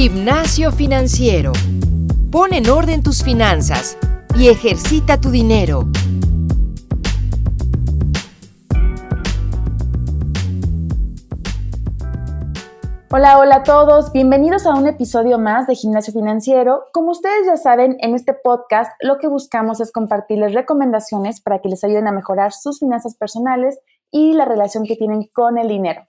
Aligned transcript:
Gimnasio 0.00 0.70
financiero. 0.70 1.50
Pon 2.30 2.52
en 2.52 2.70
orden 2.70 3.02
tus 3.02 3.24
finanzas 3.24 3.98
y 4.38 4.46
ejercita 4.46 5.20
tu 5.20 5.32
dinero. 5.32 5.88
Hola, 13.10 13.40
hola 13.40 13.56
a 13.56 13.62
todos, 13.64 14.12
bienvenidos 14.12 14.66
a 14.66 14.74
un 14.76 14.86
episodio 14.86 15.36
más 15.36 15.66
de 15.66 15.74
Gimnasio 15.74 16.12
Financiero. 16.12 16.84
Como 16.92 17.10
ustedes 17.10 17.46
ya 17.46 17.56
saben, 17.56 17.96
en 17.98 18.14
este 18.14 18.34
podcast 18.34 18.92
lo 19.00 19.18
que 19.18 19.26
buscamos 19.26 19.80
es 19.80 19.90
compartirles 19.90 20.54
recomendaciones 20.54 21.40
para 21.40 21.58
que 21.58 21.70
les 21.70 21.82
ayuden 21.82 22.06
a 22.06 22.12
mejorar 22.12 22.52
sus 22.52 22.78
finanzas 22.78 23.16
personales 23.16 23.80
y 24.12 24.34
la 24.34 24.44
relación 24.44 24.84
que 24.84 24.94
tienen 24.94 25.24
con 25.34 25.58
el 25.58 25.66
dinero. 25.66 26.02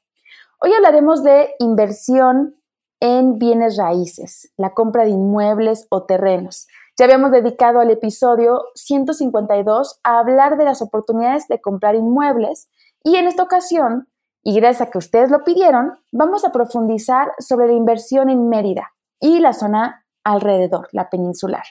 Hoy 0.60 0.74
hablaremos 0.74 1.24
de 1.24 1.56
inversión 1.58 2.54
en 3.00 3.40
bienes 3.40 3.78
raíces, 3.78 4.52
la 4.58 4.74
compra 4.74 5.04
de 5.04 5.12
inmuebles 5.12 5.88
o 5.90 6.04
terrenos. 6.04 6.68
Ya 6.98 7.06
habíamos 7.06 7.32
dedicado 7.32 7.80
al 7.80 7.92
episodio 7.92 8.64
152 8.76 10.00
a 10.04 10.20
hablar 10.20 10.58
de 10.58 10.66
las 10.66 10.82
oportunidades 10.82 11.48
de 11.48 11.62
comprar 11.62 11.96
inmuebles 11.96 12.68
y 13.04 13.16
en 13.16 13.28
esta 13.28 13.44
ocasión 13.44 14.08
y 14.44 14.56
gracias 14.56 14.88
a 14.88 14.92
que 14.92 14.98
ustedes 14.98 15.32
lo 15.32 15.44
pidieron, 15.44 15.94
vamos 16.12 16.46
a 16.46 16.52
profundizar 16.52 17.32
sobre 17.40 17.68
la 17.68 17.74
inversión 17.74 18.30
en 18.30 18.50
Mérida 18.50 18.92
y 19.20 19.40
la 19.40 19.54
zona 19.54 20.06
alrededor, 20.24 20.88
la 20.92 21.10
peninsular. 21.10 21.64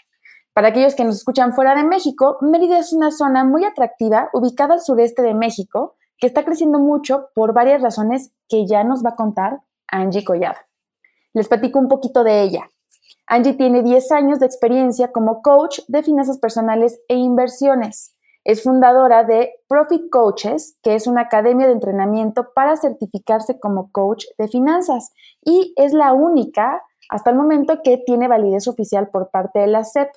Para 0.52 0.68
aquellos 0.68 0.94
que 0.94 1.04
nos 1.04 1.16
escuchan 1.16 1.52
fuera 1.52 1.74
de 1.74 1.84
México, 1.84 2.38
Mérida 2.40 2.78
es 2.78 2.92
una 2.92 3.10
zona 3.10 3.44
muy 3.44 3.64
atractiva 3.64 4.28
ubicada 4.32 4.74
al 4.74 4.80
sureste 4.80 5.22
de 5.22 5.34
México 5.34 5.96
que 6.18 6.26
está 6.26 6.44
creciendo 6.44 6.78
mucho 6.78 7.28
por 7.34 7.52
varias 7.52 7.80
razones 7.80 8.32
que 8.48 8.66
ya 8.66 8.82
nos 8.82 9.04
va 9.04 9.10
a 9.10 9.16
contar 9.16 9.60
Angie 9.86 10.24
Collada. 10.24 10.67
Les 11.38 11.46
platico 11.46 11.78
un 11.78 11.86
poquito 11.86 12.24
de 12.24 12.42
ella. 12.42 12.68
Angie 13.28 13.54
tiene 13.54 13.84
10 13.84 14.10
años 14.10 14.40
de 14.40 14.46
experiencia 14.46 15.12
como 15.12 15.40
coach 15.40 15.78
de 15.86 16.02
finanzas 16.02 16.36
personales 16.38 16.98
e 17.06 17.14
inversiones. 17.14 18.12
Es 18.42 18.64
fundadora 18.64 19.22
de 19.22 19.52
Profit 19.68 20.10
Coaches, 20.10 20.76
que 20.82 20.96
es 20.96 21.06
una 21.06 21.20
academia 21.20 21.68
de 21.68 21.74
entrenamiento 21.74 22.48
para 22.56 22.76
certificarse 22.76 23.60
como 23.60 23.92
coach 23.92 24.24
de 24.36 24.48
finanzas 24.48 25.12
y 25.44 25.74
es 25.76 25.92
la 25.92 26.12
única 26.12 26.82
hasta 27.08 27.30
el 27.30 27.36
momento 27.36 27.82
que 27.84 27.98
tiene 28.04 28.26
validez 28.26 28.66
oficial 28.66 29.08
por 29.08 29.30
parte 29.30 29.60
de 29.60 29.68
la 29.68 29.84
SEP. 29.84 30.08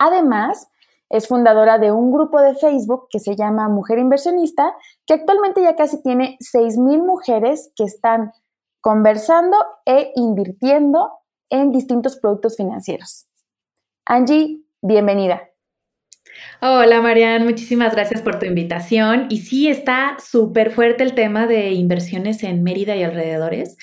Además, 0.00 0.66
es 1.10 1.28
fundadora 1.28 1.78
de 1.78 1.92
un 1.92 2.10
grupo 2.10 2.40
de 2.40 2.56
Facebook 2.56 3.06
que 3.08 3.20
se 3.20 3.36
llama 3.36 3.68
Mujer 3.68 4.00
Inversionista, 4.00 4.74
que 5.06 5.14
actualmente 5.14 5.62
ya 5.62 5.76
casi 5.76 6.02
tiene 6.02 6.38
6.000 6.40 7.06
mujeres 7.06 7.70
que 7.76 7.84
están 7.84 8.32
conversando 8.80 9.56
e 9.84 10.12
invirtiendo 10.16 11.10
en 11.50 11.72
distintos 11.72 12.16
productos 12.16 12.56
financieros. 12.56 13.26
Angie, 14.04 14.62
bienvenida. 14.80 15.48
Hola 16.60 17.00
Marian, 17.00 17.44
muchísimas 17.44 17.94
gracias 17.94 18.22
por 18.22 18.38
tu 18.38 18.46
invitación. 18.46 19.26
Y 19.30 19.38
sí, 19.38 19.68
está 19.68 20.16
súper 20.18 20.70
fuerte 20.70 21.02
el 21.02 21.14
tema 21.14 21.46
de 21.46 21.72
inversiones 21.72 22.42
en 22.42 22.62
Mérida 22.62 22.96
y 22.96 23.02
alrededores. 23.02 23.76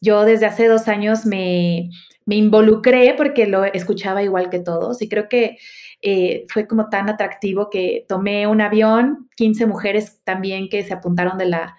Yo 0.00 0.24
desde 0.24 0.46
hace 0.46 0.66
dos 0.66 0.88
años 0.88 1.26
me, 1.26 1.90
involucré 2.28 3.14
porque 3.16 3.46
lo 3.46 3.64
escuchaba 3.64 4.22
igual 4.22 4.50
que 4.50 4.58
todos 4.58 5.00
y 5.00 5.08
creo 5.08 5.28
que 5.28 5.58
eh, 6.02 6.44
fue 6.48 6.66
como 6.66 6.88
tan 6.88 7.08
atractivo 7.08 7.70
que 7.70 8.04
tomé 8.08 8.46
un 8.46 8.60
avión, 8.60 9.28
15 9.36 9.66
mujeres 9.66 10.20
también 10.24 10.68
que 10.68 10.82
se 10.84 10.92
apuntaron 10.92 11.38
de 11.38 11.46
la 11.46 11.76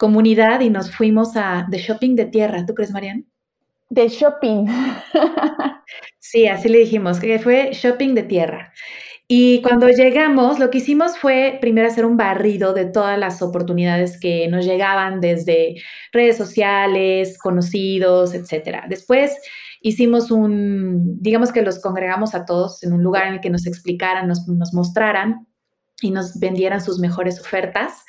comunidad 0.00 0.60
y 0.62 0.70
nos 0.70 0.90
fuimos 0.90 1.36
a 1.36 1.66
de 1.68 1.76
shopping 1.76 2.16
de 2.16 2.24
tierra. 2.24 2.64
¿Tú 2.64 2.74
crees, 2.74 2.90
Marian? 2.90 3.26
De 3.90 4.08
shopping. 4.08 4.64
sí, 6.18 6.46
así 6.46 6.70
le 6.70 6.78
dijimos, 6.78 7.20
que 7.20 7.38
fue 7.38 7.72
shopping 7.74 8.14
de 8.14 8.22
tierra. 8.22 8.72
Y 9.28 9.60
cuando 9.60 9.88
llegamos, 9.88 10.58
lo 10.58 10.70
que 10.70 10.78
hicimos 10.78 11.18
fue 11.18 11.58
primero 11.60 11.86
hacer 11.86 12.06
un 12.06 12.16
barrido 12.16 12.72
de 12.72 12.86
todas 12.86 13.18
las 13.18 13.42
oportunidades 13.42 14.18
que 14.18 14.48
nos 14.48 14.64
llegaban 14.64 15.20
desde 15.20 15.76
redes 16.12 16.38
sociales, 16.38 17.36
conocidos, 17.36 18.32
etcétera. 18.32 18.86
Después 18.88 19.36
hicimos 19.82 20.30
un, 20.30 21.20
digamos 21.20 21.52
que 21.52 21.60
los 21.60 21.78
congregamos 21.78 22.34
a 22.34 22.46
todos 22.46 22.82
en 22.84 22.94
un 22.94 23.02
lugar 23.02 23.26
en 23.26 23.34
el 23.34 23.40
que 23.40 23.50
nos 23.50 23.66
explicaran, 23.66 24.26
nos, 24.26 24.48
nos 24.48 24.72
mostraran 24.72 25.46
y 26.00 26.10
nos 26.10 26.40
vendieran 26.40 26.80
sus 26.80 26.98
mejores 26.98 27.38
ofertas 27.38 28.02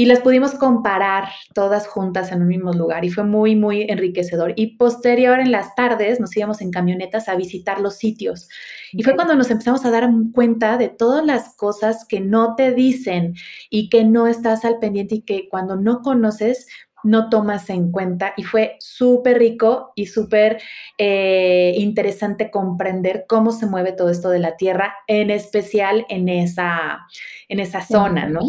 y 0.00 0.06
las 0.06 0.20
pudimos 0.20 0.54
comparar 0.54 1.28
todas 1.52 1.86
juntas 1.86 2.32
en 2.32 2.40
un 2.40 2.48
mismo 2.48 2.72
lugar 2.72 3.04
y 3.04 3.10
fue 3.10 3.22
muy, 3.22 3.54
muy 3.54 3.82
enriquecedor. 3.82 4.54
Y 4.56 4.78
posterior 4.78 5.38
en 5.40 5.52
las 5.52 5.74
tardes 5.74 6.18
nos 6.20 6.34
íbamos 6.34 6.62
en 6.62 6.70
camionetas 6.70 7.28
a 7.28 7.36
visitar 7.36 7.82
los 7.82 7.98
sitios 7.98 8.48
y 8.92 9.02
fue 9.02 9.14
cuando 9.14 9.34
nos 9.34 9.50
empezamos 9.50 9.84
a 9.84 9.90
dar 9.90 10.08
cuenta 10.32 10.78
de 10.78 10.88
todas 10.88 11.22
las 11.22 11.54
cosas 11.54 12.06
que 12.08 12.20
no 12.20 12.54
te 12.56 12.72
dicen 12.72 13.34
y 13.68 13.90
que 13.90 14.04
no 14.04 14.26
estás 14.26 14.64
al 14.64 14.78
pendiente 14.78 15.16
y 15.16 15.20
que 15.20 15.50
cuando 15.50 15.76
no 15.76 16.00
conoces 16.00 16.66
no 17.02 17.28
tomas 17.28 17.70
en 17.70 17.90
cuenta 17.90 18.32
y 18.36 18.44
fue 18.44 18.76
súper 18.80 19.38
rico 19.38 19.92
y 19.94 20.06
súper 20.06 20.60
eh, 20.98 21.74
interesante 21.76 22.50
comprender 22.50 23.24
cómo 23.28 23.52
se 23.52 23.66
mueve 23.66 23.92
todo 23.92 24.10
esto 24.10 24.28
de 24.28 24.38
la 24.38 24.56
tierra, 24.56 24.94
en 25.06 25.30
especial 25.30 26.06
en 26.08 26.28
esa, 26.28 27.06
en 27.48 27.60
esa 27.60 27.82
zona, 27.82 28.26
¿no? 28.26 28.40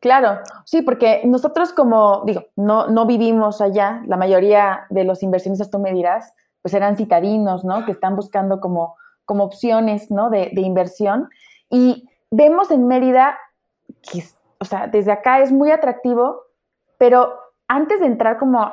Claro, 0.00 0.38
sí, 0.64 0.82
porque 0.82 1.22
nosotros 1.24 1.72
como, 1.72 2.22
digo, 2.26 2.46
no, 2.56 2.88
no 2.88 3.06
vivimos 3.06 3.60
allá, 3.60 4.02
la 4.06 4.16
mayoría 4.16 4.86
de 4.90 5.04
los 5.04 5.22
inversionistas, 5.22 5.70
tú 5.70 5.78
me 5.78 5.92
dirás, 5.92 6.32
pues 6.62 6.74
eran 6.74 6.96
citadinos, 6.96 7.64
¿no? 7.64 7.84
Que 7.84 7.92
están 7.92 8.16
buscando 8.16 8.60
como, 8.60 8.96
como 9.24 9.44
opciones, 9.44 10.10
¿no? 10.10 10.30
De, 10.30 10.50
de 10.52 10.60
inversión. 10.60 11.28
Y 11.70 12.08
vemos 12.30 12.70
en 12.70 12.86
Mérida 12.86 13.38
que, 14.02 14.24
o 14.58 14.64
sea, 14.64 14.86
desde 14.86 15.12
acá 15.12 15.40
es 15.40 15.52
muy 15.52 15.70
atractivo, 15.70 16.42
pero 16.98 17.34
antes 17.68 18.00
de 18.00 18.06
entrar 18.06 18.38
como 18.38 18.72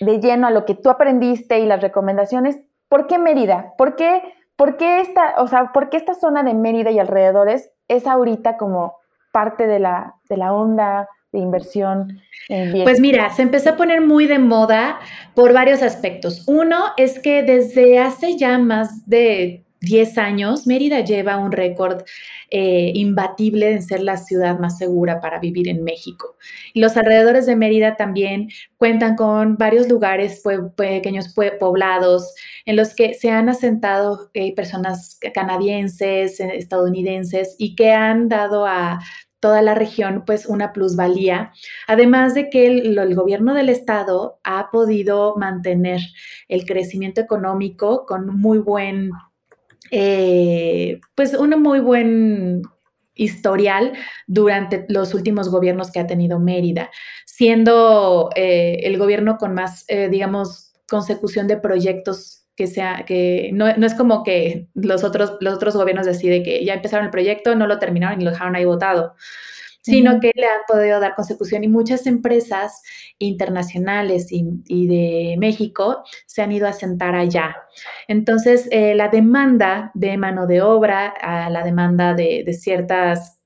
de 0.00 0.20
lleno 0.20 0.46
a 0.46 0.50
lo 0.50 0.64
que 0.64 0.74
tú 0.74 0.90
aprendiste 0.90 1.58
y 1.60 1.66
las 1.66 1.80
recomendaciones, 1.80 2.58
¿por 2.88 3.06
qué 3.06 3.18
Mérida? 3.18 3.74
¿Por 3.78 3.96
qué, 3.96 4.22
por 4.56 4.76
qué 4.76 5.00
esta, 5.00 5.34
o 5.38 5.46
sea, 5.46 5.72
por 5.72 5.88
esta 5.92 6.14
zona 6.14 6.42
de 6.42 6.54
Mérida 6.54 6.90
y 6.90 6.98
alrededores 6.98 7.70
es 7.88 8.06
ahorita 8.06 8.56
como 8.56 8.96
parte 9.32 9.66
de 9.66 9.78
la, 9.78 10.14
de 10.28 10.36
la 10.36 10.52
onda 10.52 11.08
de 11.32 11.38
inversión 11.40 12.20
en 12.48 12.84
Pues 12.84 13.00
mira, 13.00 13.30
se 13.30 13.42
empezó 13.42 13.70
a 13.70 13.76
poner 13.76 14.00
muy 14.00 14.26
de 14.26 14.38
moda 14.38 14.98
por 15.34 15.52
varios 15.52 15.82
aspectos. 15.82 16.44
Uno 16.46 16.78
es 16.96 17.18
que 17.18 17.42
desde 17.42 17.98
hace 17.98 18.36
ya 18.36 18.58
más 18.58 19.06
de 19.06 19.65
10 19.80 20.18
años, 20.18 20.66
Mérida 20.66 21.00
lleva 21.00 21.36
un 21.36 21.52
récord 21.52 22.02
eh, 22.50 22.92
imbatible 22.94 23.72
en 23.72 23.82
ser 23.82 24.02
la 24.02 24.16
ciudad 24.16 24.58
más 24.58 24.78
segura 24.78 25.20
para 25.20 25.38
vivir 25.38 25.68
en 25.68 25.84
México. 25.84 26.36
Los 26.74 26.96
alrededores 26.96 27.46
de 27.46 27.56
Mérida 27.56 27.96
también 27.96 28.48
cuentan 28.76 29.16
con 29.16 29.56
varios 29.56 29.88
lugares, 29.88 30.42
pequeños 30.76 31.34
poblados, 31.60 32.34
en 32.64 32.76
los 32.76 32.94
que 32.94 33.14
se 33.14 33.30
han 33.30 33.48
asentado 33.48 34.30
eh, 34.34 34.54
personas 34.54 35.18
canadienses, 35.34 36.40
eh, 36.40 36.56
estadounidenses, 36.56 37.54
y 37.58 37.74
que 37.74 37.92
han 37.92 38.28
dado 38.28 38.66
a 38.66 39.00
toda 39.40 39.62
la 39.62 39.74
región 39.74 40.24
pues 40.26 40.46
una 40.46 40.72
plusvalía, 40.72 41.52
además 41.86 42.34
de 42.34 42.50
que 42.50 42.66
el, 42.66 43.14
gobierno 43.14 43.54
del 43.54 43.68
estado 43.68 44.40
ha 44.42 44.70
podido 44.70 45.36
mantener 45.36 46.00
el 46.48 46.64
crecimiento 46.64 47.20
económico 47.20 48.06
con 48.06 48.26
muy 48.38 48.58
buen 48.58 49.10
eh, 49.90 51.00
pues 51.14 51.34
un 51.34 51.50
muy 51.60 51.80
buen 51.80 52.62
historial 53.14 53.94
durante 54.26 54.84
los 54.88 55.14
últimos 55.14 55.48
gobiernos 55.48 55.90
que 55.90 56.00
ha 56.00 56.06
tenido 56.06 56.38
Mérida, 56.38 56.90
siendo 57.24 58.30
eh, 58.36 58.80
el 58.82 58.98
gobierno 58.98 59.38
con 59.38 59.54
más, 59.54 59.84
eh, 59.88 60.08
digamos, 60.08 60.74
consecución 60.88 61.48
de 61.48 61.56
proyectos 61.56 62.44
que 62.54 62.66
sea, 62.66 63.04
que 63.06 63.50
no, 63.52 63.74
no, 63.76 63.86
es 63.86 63.94
como 63.94 64.22
que 64.22 64.68
los 64.74 65.04
otros, 65.04 65.34
los 65.40 65.54
otros 65.54 65.76
gobiernos 65.76 66.06
deciden 66.06 66.42
que 66.42 66.64
ya 66.64 66.74
empezaron 66.74 67.06
el 67.06 67.10
proyecto, 67.10 67.54
no 67.54 67.66
lo 67.66 67.78
terminaron 67.78 68.20
y 68.20 68.24
lo 68.24 68.30
dejaron 68.30 68.56
ahí 68.56 68.64
votado 68.64 69.14
sino 69.86 70.18
que 70.18 70.32
le 70.34 70.46
han 70.46 70.62
podido 70.66 70.98
dar 70.98 71.14
consecución 71.14 71.62
y 71.62 71.68
muchas 71.68 72.06
empresas 72.06 72.82
internacionales 73.18 74.28
y, 74.30 74.86
de 74.86 75.36
México 75.38 76.02
se 76.26 76.42
han 76.42 76.50
ido 76.50 76.66
a 76.66 76.72
sentar 76.72 77.14
allá. 77.14 77.56
Entonces, 78.08 78.68
eh, 78.72 78.94
la 78.96 79.08
demanda 79.08 79.92
de 79.94 80.16
mano 80.16 80.46
de 80.46 80.60
obra, 80.60 81.14
la 81.22 81.62
demanda 81.62 82.14
de, 82.14 82.42
de 82.44 82.52
ciertas 82.52 83.40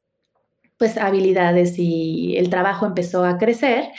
pues, 0.79 0.97
habilidades 0.97 1.79
y 1.79 2.37
el 2.39 2.49
trabajo 2.49 2.87
empezó 2.87 3.25
a 3.25 3.37
crecer 3.37 3.91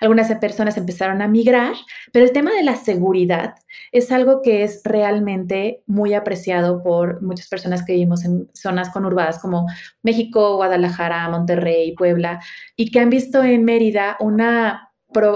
algunas 0.00 0.34
personas 0.36 0.76
empezaron 0.76 1.22
a 1.22 1.28
migrar, 1.28 1.74
pero 2.12 2.24
el 2.24 2.32
tema 2.32 2.52
de 2.52 2.62
la 2.62 2.76
seguridad 2.76 3.54
es 3.92 4.10
algo 4.10 4.42
que 4.42 4.64
es 4.64 4.82
realmente 4.84 5.82
muy 5.86 6.14
apreciado 6.14 6.82
por 6.82 7.22
muchas 7.22 7.48
personas 7.48 7.84
que 7.84 7.92
vivimos 7.92 8.24
en 8.24 8.48
zonas 8.54 8.90
conurbadas 8.90 9.38
como 9.38 9.66
México, 10.02 10.56
Guadalajara, 10.56 11.28
Monterrey, 11.28 11.94
Puebla, 11.94 12.40
y 12.76 12.90
que 12.90 13.00
han 13.00 13.10
visto 13.10 13.42
en 13.42 13.64
Mérida 13.64 14.16
una 14.20 14.86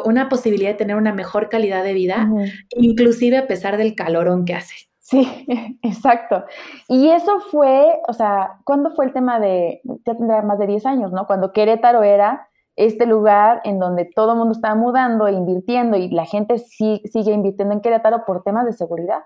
una 0.04 0.28
posibilidad 0.28 0.70
de 0.70 0.76
tener 0.76 0.94
una 0.94 1.12
mejor 1.12 1.48
calidad 1.48 1.82
de 1.82 1.94
vida, 1.94 2.28
inclusive 2.70 3.38
a 3.38 3.48
pesar 3.48 3.76
del 3.76 3.96
calorón 3.96 4.44
que 4.44 4.54
hace. 4.54 4.74
Sí, 5.00 5.46
exacto. 5.82 6.44
Y 6.88 7.08
eso 7.08 7.40
fue, 7.50 7.84
o 8.08 8.12
sea, 8.12 8.60
¿cuándo 8.64 8.90
fue 8.94 9.06
el 9.06 9.12
tema 9.12 9.38
de, 9.40 9.80
ya 10.06 10.14
tendrá 10.14 10.42
más 10.42 10.58
de 10.58 10.66
10 10.66 10.86
años, 10.86 11.12
¿no? 11.12 11.26
Cuando 11.26 11.52
Querétaro 11.52 12.02
era 12.02 12.48
este 12.76 13.06
lugar 13.06 13.60
en 13.64 13.78
donde 13.78 14.04
todo 14.04 14.32
el 14.32 14.38
mundo 14.38 14.52
estaba 14.52 14.74
mudando 14.74 15.26
e 15.26 15.32
invirtiendo 15.32 15.96
y 15.96 16.08
la 16.08 16.26
gente 16.26 16.58
sigue 16.58 17.32
invirtiendo 17.32 17.74
en 17.74 17.80
Querétaro 17.80 18.24
por 18.26 18.42
temas 18.42 18.66
de 18.66 18.72
seguridad. 18.72 19.20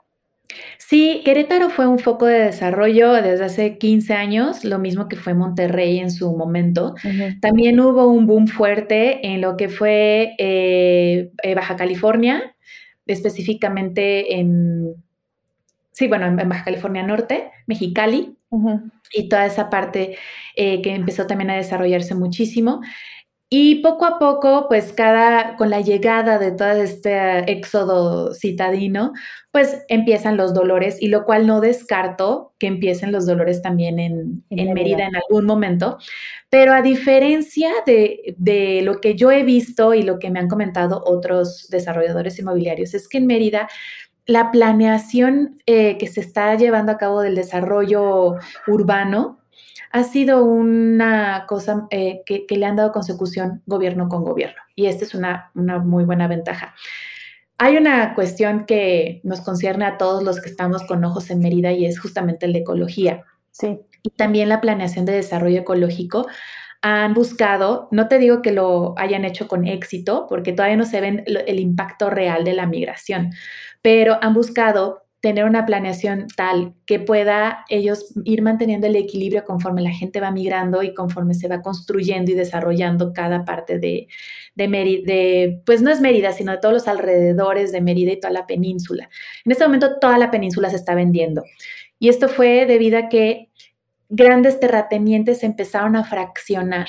Sí, 0.78 1.22
Querétaro 1.24 1.68
fue 1.68 1.86
un 1.86 1.98
foco 1.98 2.26
de 2.26 2.38
desarrollo 2.38 3.12
desde 3.12 3.44
hace 3.44 3.78
15 3.78 4.14
años, 4.14 4.64
lo 4.64 4.78
mismo 4.78 5.08
que 5.08 5.16
fue 5.16 5.34
Monterrey 5.34 5.98
en 5.98 6.10
su 6.10 6.34
momento. 6.34 6.94
También 7.40 7.78
hubo 7.80 8.06
un 8.06 8.26
boom 8.26 8.46
fuerte 8.46 9.26
en 9.26 9.40
lo 9.40 9.56
que 9.56 9.68
fue 9.68 10.34
eh, 10.38 11.30
eh, 11.42 11.54
Baja 11.54 11.76
California, 11.76 12.56
específicamente 13.06 14.38
en, 14.38 14.94
sí, 15.92 16.08
bueno, 16.08 16.26
en 16.26 16.48
Baja 16.48 16.64
California 16.64 17.02
Norte, 17.02 17.50
Mexicali, 17.66 18.34
y 19.12 19.28
toda 19.28 19.44
esa 19.44 19.68
parte 19.68 20.16
eh, 20.56 20.80
que 20.80 20.94
empezó 20.94 21.26
también 21.26 21.50
a 21.50 21.56
desarrollarse 21.56 22.14
muchísimo. 22.14 22.80
Y 23.50 23.76
poco 23.76 24.04
a 24.04 24.18
poco, 24.18 24.66
pues 24.68 24.92
cada, 24.92 25.56
con 25.56 25.70
la 25.70 25.80
llegada 25.80 26.38
de 26.38 26.52
todo 26.52 26.72
este 26.72 27.50
éxodo 27.50 28.34
citadino, 28.34 29.14
pues 29.52 29.84
empiezan 29.88 30.36
los 30.36 30.52
dolores 30.52 31.00
y 31.00 31.08
lo 31.08 31.24
cual 31.24 31.46
no 31.46 31.62
descarto 31.62 32.52
que 32.58 32.66
empiecen 32.66 33.10
los 33.10 33.24
dolores 33.24 33.62
también 33.62 33.98
en, 34.00 34.44
en 34.50 34.74
Mérida 34.74 35.06
en 35.06 35.16
algún 35.16 35.46
momento. 35.46 35.96
Pero 36.50 36.74
a 36.74 36.82
diferencia 36.82 37.70
de, 37.86 38.34
de, 38.36 38.82
lo 38.82 39.00
que 39.00 39.14
yo 39.14 39.30
he 39.30 39.44
visto 39.44 39.94
y 39.94 40.02
lo 40.02 40.18
que 40.18 40.30
me 40.30 40.40
han 40.40 40.48
comentado 40.48 41.02
otros 41.06 41.68
desarrolladores 41.70 42.38
inmobiliarios, 42.38 42.92
es 42.92 43.08
que 43.08 43.16
en 43.16 43.26
Mérida 43.26 43.66
la 44.28 44.50
planeación 44.50 45.58
eh, 45.64 45.96
que 45.96 46.06
se 46.06 46.20
está 46.20 46.54
llevando 46.54 46.92
a 46.92 46.98
cabo 46.98 47.22
del 47.22 47.34
desarrollo 47.34 48.34
urbano, 48.66 49.37
ha 49.90 50.04
sido 50.04 50.44
una 50.44 51.44
cosa 51.46 51.86
eh, 51.90 52.22
que, 52.26 52.44
le 52.48 52.66
han 52.66 52.76
dado 52.76 52.92
consecución 52.92 53.62
gobierno 53.66 54.08
con 54.08 54.24
gobierno. 54.24 54.60
Y 54.74 54.86
esta 54.86 55.04
es 55.04 55.14
una, 55.14 55.50
una 55.54 55.78
muy 55.78 56.04
buena 56.04 56.28
ventaja. 56.28 56.74
Hay 57.58 57.76
una 57.76 58.14
cuestión 58.14 58.66
que 58.66 59.20
nos 59.24 59.40
concierne 59.40 59.84
a 59.84 59.98
todos 59.98 60.22
los 60.22 60.40
que 60.40 60.48
estamos 60.48 60.84
con 60.84 61.04
ojos 61.04 61.30
en 61.30 61.40
Mérida 61.40 61.72
y 61.72 61.86
es 61.86 61.98
justamente 61.98 62.46
la 62.46 62.58
ecología. 62.58 63.24
Sí. 63.50 63.80
Y 64.02 64.10
también 64.10 64.48
la 64.48 64.60
planeación 64.60 65.04
de 65.04 65.12
desarrollo 65.12 65.60
ecológico 65.60 66.26
han 66.80 67.14
buscado, 67.14 67.88
no 67.90 68.06
te 68.06 68.18
digo 68.18 68.40
que 68.40 68.52
lo 68.52 68.94
hayan 68.96 69.24
hecho 69.24 69.48
con 69.48 69.66
éxito, 69.66 70.26
porque 70.28 70.52
todavía 70.52 70.76
no 70.76 70.84
se 70.84 71.00
ven 71.00 71.24
el 71.26 71.58
impacto 71.58 72.08
real 72.08 72.44
de 72.44 72.52
la 72.52 72.66
migración, 72.66 73.32
pero 73.82 74.16
han 74.22 74.34
buscado 74.34 75.07
tener 75.20 75.44
una 75.44 75.66
planeación 75.66 76.28
tal 76.36 76.74
que 76.86 77.00
pueda 77.00 77.64
ellos 77.68 78.14
ir 78.24 78.40
manteniendo 78.42 78.86
el 78.86 78.94
equilibrio 78.94 79.44
conforme 79.44 79.82
la 79.82 79.90
gente 79.90 80.20
va 80.20 80.30
migrando 80.30 80.82
y 80.82 80.94
conforme 80.94 81.34
se 81.34 81.48
va 81.48 81.60
construyendo 81.60 82.30
y 82.30 82.34
desarrollando 82.34 83.12
cada 83.12 83.44
parte 83.44 83.78
de, 83.78 84.06
de 84.54 84.68
Mérida, 84.68 85.60
pues 85.66 85.82
no 85.82 85.90
es 85.90 86.00
Mérida, 86.00 86.32
sino 86.32 86.52
de 86.52 86.58
todos 86.58 86.74
los 86.74 86.88
alrededores 86.88 87.72
de 87.72 87.80
Mérida 87.80 88.12
y 88.12 88.20
toda 88.20 88.32
la 88.32 88.46
península. 88.46 89.10
En 89.44 89.52
este 89.52 89.64
momento 89.64 89.98
toda 89.98 90.18
la 90.18 90.30
península 90.30 90.70
se 90.70 90.76
está 90.76 90.94
vendiendo. 90.94 91.42
Y 91.98 92.08
esto 92.08 92.28
fue 92.28 92.66
debido 92.66 92.98
a 92.98 93.08
que 93.08 93.50
grandes 94.08 94.60
terratenientes 94.60 95.42
empezaron 95.42 95.96
a 95.96 96.04
fraccionar 96.04 96.88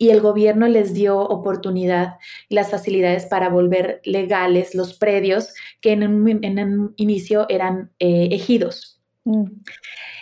y 0.00 0.08
el 0.08 0.22
gobierno 0.22 0.66
les 0.66 0.94
dio 0.94 1.20
oportunidad 1.20 2.14
y 2.48 2.54
las 2.54 2.70
facilidades 2.70 3.26
para 3.26 3.50
volver 3.50 4.00
legales 4.04 4.74
los 4.74 4.94
predios 4.94 5.52
que 5.82 5.92
en 5.92 6.02
un, 6.04 6.94
inicio 6.96 7.44
eran 7.50 7.92
eh, 7.98 8.28
ejidos. 8.32 8.98
Mm. 9.24 9.44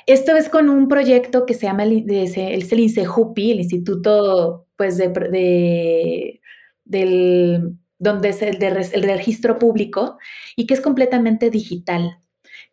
Esto 0.07 0.37
es 0.37 0.49
con 0.49 0.69
un 0.69 0.89
proyecto 0.89 1.47
que 1.47 1.55
se 1.55 1.67
llama 1.67 1.85
el, 1.85 2.11
el 2.11 2.81
INSEJUPI, 2.81 3.53
el 3.53 3.61
Instituto 3.61 4.67
pues, 4.77 4.97
de, 4.97 6.41
del, 6.85 7.77
donde 8.01 8.31
es 8.31 8.43
el, 8.43 8.59
de, 8.59 8.67
el 8.67 9.03
registro 9.05 9.61
público 9.61 10.19
y 10.57 10.67
que 10.67 10.75
es 10.75 10.81
completamente 10.81 11.51
digital. 11.51 12.19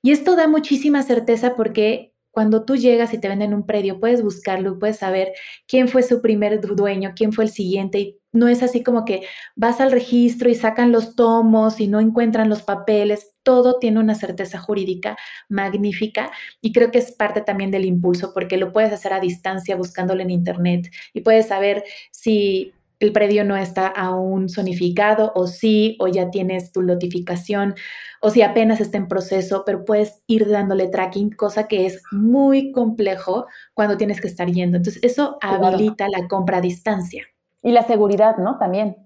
Y 0.01 0.11
esto 0.11 0.35
da 0.35 0.47
muchísima 0.47 1.03
certeza 1.03 1.55
porque 1.55 2.14
cuando 2.35 2.65
tú 2.65 2.75
llegas 2.75 3.13
y 3.13 3.17
te 3.17 3.29
venden 3.29 3.53
un 3.53 3.65
predio, 3.65 4.01
puedes 4.01 4.21
buscarlo, 4.21 4.77
puedes 4.77 4.97
saber 4.97 5.31
quién 5.69 5.87
fue 5.87 6.03
su 6.03 6.21
primer 6.21 6.59
dueño, 6.59 7.13
quién 7.15 7.31
fue 7.31 7.45
el 7.45 7.49
siguiente. 7.49 7.99
Y 7.99 8.19
no 8.33 8.49
es 8.49 8.61
así 8.61 8.83
como 8.83 9.05
que 9.05 9.21
vas 9.55 9.79
al 9.79 9.93
registro 9.93 10.49
y 10.49 10.55
sacan 10.55 10.91
los 10.91 11.15
tomos 11.15 11.79
y 11.79 11.87
no 11.87 12.01
encuentran 12.01 12.49
los 12.49 12.61
papeles. 12.61 13.35
Todo 13.41 13.79
tiene 13.79 14.01
una 14.01 14.15
certeza 14.15 14.59
jurídica 14.59 15.15
magnífica 15.47 16.29
y 16.59 16.73
creo 16.73 16.91
que 16.91 16.97
es 16.97 17.13
parte 17.13 17.39
también 17.39 17.71
del 17.71 17.85
impulso 17.85 18.33
porque 18.33 18.57
lo 18.57 18.73
puedes 18.73 18.91
hacer 18.91 19.13
a 19.13 19.21
distancia 19.21 19.77
buscándolo 19.77 20.21
en 20.21 20.29
internet 20.29 20.91
y 21.13 21.21
puedes 21.21 21.47
saber 21.47 21.85
si 22.11 22.73
el 23.05 23.13
predio 23.13 23.43
no 23.43 23.55
está 23.55 23.87
aún 23.87 24.49
zonificado 24.49 25.31
o 25.35 25.47
sí, 25.47 25.95
o 25.99 26.07
ya 26.07 26.29
tienes 26.29 26.71
tu 26.71 26.81
notificación, 26.81 27.75
o 28.21 28.29
si 28.29 28.41
apenas 28.41 28.81
está 28.81 28.97
en 28.97 29.07
proceso, 29.07 29.63
pero 29.65 29.85
puedes 29.85 30.23
ir 30.27 30.49
dándole 30.49 30.87
tracking, 30.87 31.29
cosa 31.31 31.67
que 31.67 31.85
es 31.85 32.01
muy 32.11 32.71
complejo 32.71 33.45
cuando 33.73 33.97
tienes 33.97 34.19
que 34.19 34.27
estar 34.27 34.49
yendo. 34.49 34.77
Entonces, 34.77 35.03
eso 35.03 35.37
habilita 35.41 36.07
la 36.09 36.27
compra 36.27 36.57
a 36.57 36.61
distancia. 36.61 37.23
Y 37.61 37.71
la 37.71 37.83
seguridad, 37.83 38.37
¿no? 38.37 38.57
También. 38.57 38.97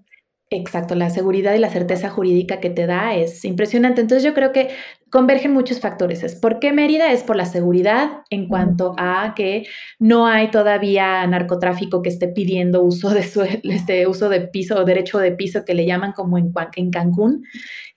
Exacto, 0.52 0.96
la 0.96 1.10
seguridad 1.10 1.54
y 1.54 1.58
la 1.58 1.70
certeza 1.70 2.10
jurídica 2.10 2.58
que 2.58 2.70
te 2.70 2.86
da 2.86 3.14
es 3.14 3.44
impresionante. 3.44 4.00
Entonces 4.00 4.24
yo 4.24 4.34
creo 4.34 4.50
que 4.50 4.70
convergen 5.10 5.52
muchos 5.52 5.80
factores. 5.80 6.22
Es 6.22 6.34
¿Por 6.34 6.60
qué 6.60 6.72
Mérida? 6.72 7.12
Es 7.12 7.22
por 7.22 7.36
la 7.36 7.44
seguridad 7.44 8.22
en 8.30 8.48
cuanto 8.48 8.94
a 8.96 9.34
que 9.36 9.66
no 9.98 10.26
hay 10.26 10.50
todavía 10.50 11.26
narcotráfico 11.26 12.00
que 12.02 12.08
esté 12.08 12.28
pidiendo 12.28 12.82
uso 12.82 13.10
de, 13.10 13.24
su, 13.24 13.42
este, 13.42 14.06
uso 14.06 14.28
de 14.28 14.40
piso 14.40 14.76
o 14.76 14.84
derecho 14.84 15.18
de 15.18 15.32
piso 15.32 15.64
que 15.64 15.74
le 15.74 15.86
llaman 15.86 16.12
como 16.12 16.38
en, 16.38 16.52
en 16.76 16.90
Cancún, 16.90 17.44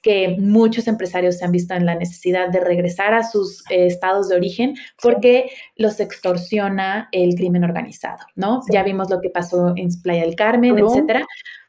que 0.01 0.35
muchos 0.39 0.87
empresarios 0.87 1.37
se 1.37 1.45
han 1.45 1.51
visto 1.51 1.73
en 1.73 1.85
la 1.85 1.95
necesidad 1.95 2.49
de 2.49 2.59
regresar 2.59 3.13
a 3.13 3.23
sus 3.23 3.63
eh, 3.69 3.85
estados 3.85 4.29
de 4.29 4.35
origen 4.35 4.75
porque 5.01 5.51
los 5.77 5.99
extorsiona 5.99 7.09
el 7.11 7.35
crimen 7.35 7.63
organizado, 7.63 8.25
¿no? 8.35 8.61
Ya 8.71 8.83
vimos 8.83 9.09
lo 9.09 9.21
que 9.21 9.29
pasó 9.29 9.73
en 9.75 9.89
Playa 10.01 10.23
del 10.23 10.35
Carmen, 10.35 10.77
etcétera 10.77 11.25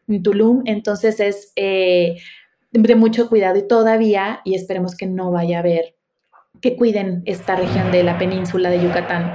en 0.09 0.23
Tulum, 0.23 0.63
entonces 0.67 1.21
es 1.21 1.53
eh, 1.57 2.17
de 2.83 2.97
mucho 2.97 3.29
cuidado 3.29 3.59
y 3.59 3.69
todavía, 3.69 4.41
y 4.45 4.55
esperemos 4.55 4.97
que 4.97 5.07
no 5.07 5.31
vaya 5.31 5.59
a 5.59 5.61
haber, 5.61 5.95
que 6.61 6.77
cuiden 6.77 7.23
esta 7.25 7.57
región 7.57 7.93
de 7.93 8.03
la 8.03 8.19
península 8.19 8.71
de 8.71 8.83
Yucatán. 8.83 9.35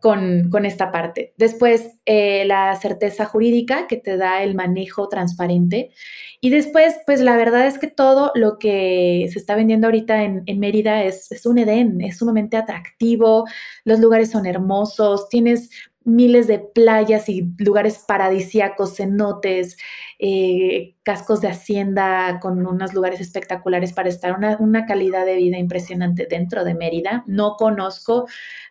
Con, 0.00 0.50
con 0.50 0.66
esta 0.66 0.90
parte. 0.90 1.32
Después, 1.36 2.00
eh, 2.06 2.44
la 2.44 2.74
certeza 2.74 3.24
jurídica 3.24 3.86
que 3.86 3.96
te 3.96 4.16
da 4.16 4.42
el 4.42 4.56
manejo 4.56 5.06
transparente. 5.06 5.92
Y 6.40 6.50
después, 6.50 6.96
pues 7.06 7.20
la 7.20 7.36
verdad 7.36 7.68
es 7.68 7.78
que 7.78 7.86
todo 7.86 8.32
lo 8.34 8.58
que 8.58 9.28
se 9.32 9.38
está 9.38 9.54
vendiendo 9.54 9.86
ahorita 9.86 10.24
en, 10.24 10.42
en 10.46 10.58
Mérida 10.58 11.04
es, 11.04 11.30
es, 11.30 11.46
un 11.46 11.58
Edén, 11.58 12.00
es 12.00 12.18
sumamente 12.18 12.56
atractivo, 12.56 13.44
los 13.84 14.00
lugares 14.00 14.28
son 14.28 14.44
hermosos, 14.44 15.28
tienes 15.28 15.70
miles 16.04 16.46
de 16.46 16.58
playas 16.58 17.28
y 17.28 17.52
lugares 17.58 18.04
paradisíacos, 18.06 18.96
cenotes, 18.96 19.76
eh, 20.18 20.94
cascos 21.02 21.40
de 21.40 21.48
hacienda 21.48 22.38
con 22.40 22.66
unos 22.66 22.94
lugares 22.94 23.20
espectaculares 23.20 23.92
para 23.92 24.08
estar, 24.08 24.36
una, 24.36 24.56
una, 24.58 24.86
calidad 24.86 25.26
de 25.26 25.36
vida 25.36 25.58
impresionante 25.58 26.26
dentro 26.28 26.64
de 26.64 26.74
Mérida. 26.74 27.24
No 27.26 27.56
conozco 27.56 28.26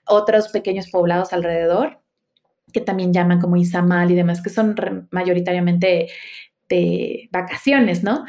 otros 0.05 0.49
pequeños 0.49 0.89
poblados 0.89 1.33
alrededor 1.33 2.01
que 2.71 2.81
también 2.81 3.13
llaman 3.13 3.39
como 3.39 3.57
Izamal 3.57 4.11
y 4.11 4.15
demás, 4.15 4.41
que 4.41 4.49
son 4.49 4.75
mayoritariamente 5.11 6.09
de 6.69 7.29
vacaciones, 7.31 8.03
¿no? 8.03 8.25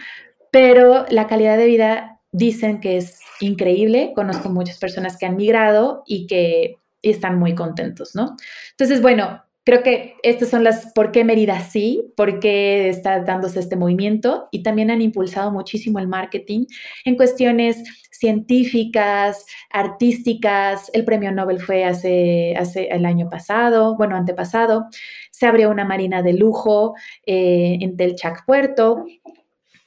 Pero 0.50 1.06
la 1.08 1.26
calidad 1.26 1.56
de 1.56 1.66
vida 1.66 2.20
dicen 2.32 2.80
que 2.80 2.96
es 2.96 3.20
increíble. 3.40 4.12
Conozco 4.14 4.48
muchas 4.48 4.78
personas 4.78 5.16
que 5.16 5.26
han 5.26 5.36
migrado 5.36 6.02
y 6.06 6.26
que 6.26 6.76
y 7.02 7.10
están 7.10 7.38
muy 7.38 7.54
contentos, 7.54 8.14
¿no? 8.14 8.36
Entonces, 8.70 9.02
bueno, 9.02 9.42
creo 9.64 9.82
que 9.82 10.16
estas 10.22 10.48
son 10.48 10.64
las 10.64 10.92
por 10.92 11.12
qué 11.12 11.24
Mérida 11.24 11.60
sí, 11.60 12.12
por 12.16 12.40
qué 12.40 12.88
está 12.88 13.20
dándose 13.20 13.60
este 13.60 13.76
movimiento 13.76 14.48
y 14.50 14.62
también 14.62 14.90
han 14.90 15.02
impulsado 15.02 15.50
muchísimo 15.50 15.98
el 15.98 16.08
marketing 16.08 16.66
en 17.04 17.16
cuestiones 17.16 17.82
científicas, 18.10 19.44
artísticas. 19.70 20.90
El 20.94 21.04
premio 21.04 21.32
Nobel 21.32 21.60
fue 21.60 21.84
hace, 21.84 22.54
hace 22.56 22.86
el 22.86 23.04
año 23.04 23.28
pasado, 23.28 23.96
bueno, 23.96 24.16
antepasado. 24.16 24.86
Se 25.32 25.46
abrió 25.46 25.70
una 25.70 25.84
marina 25.84 26.22
de 26.22 26.34
lujo 26.34 26.94
eh, 27.26 27.78
en 27.80 27.96
Telchac 27.96 28.44
Puerto. 28.46 29.04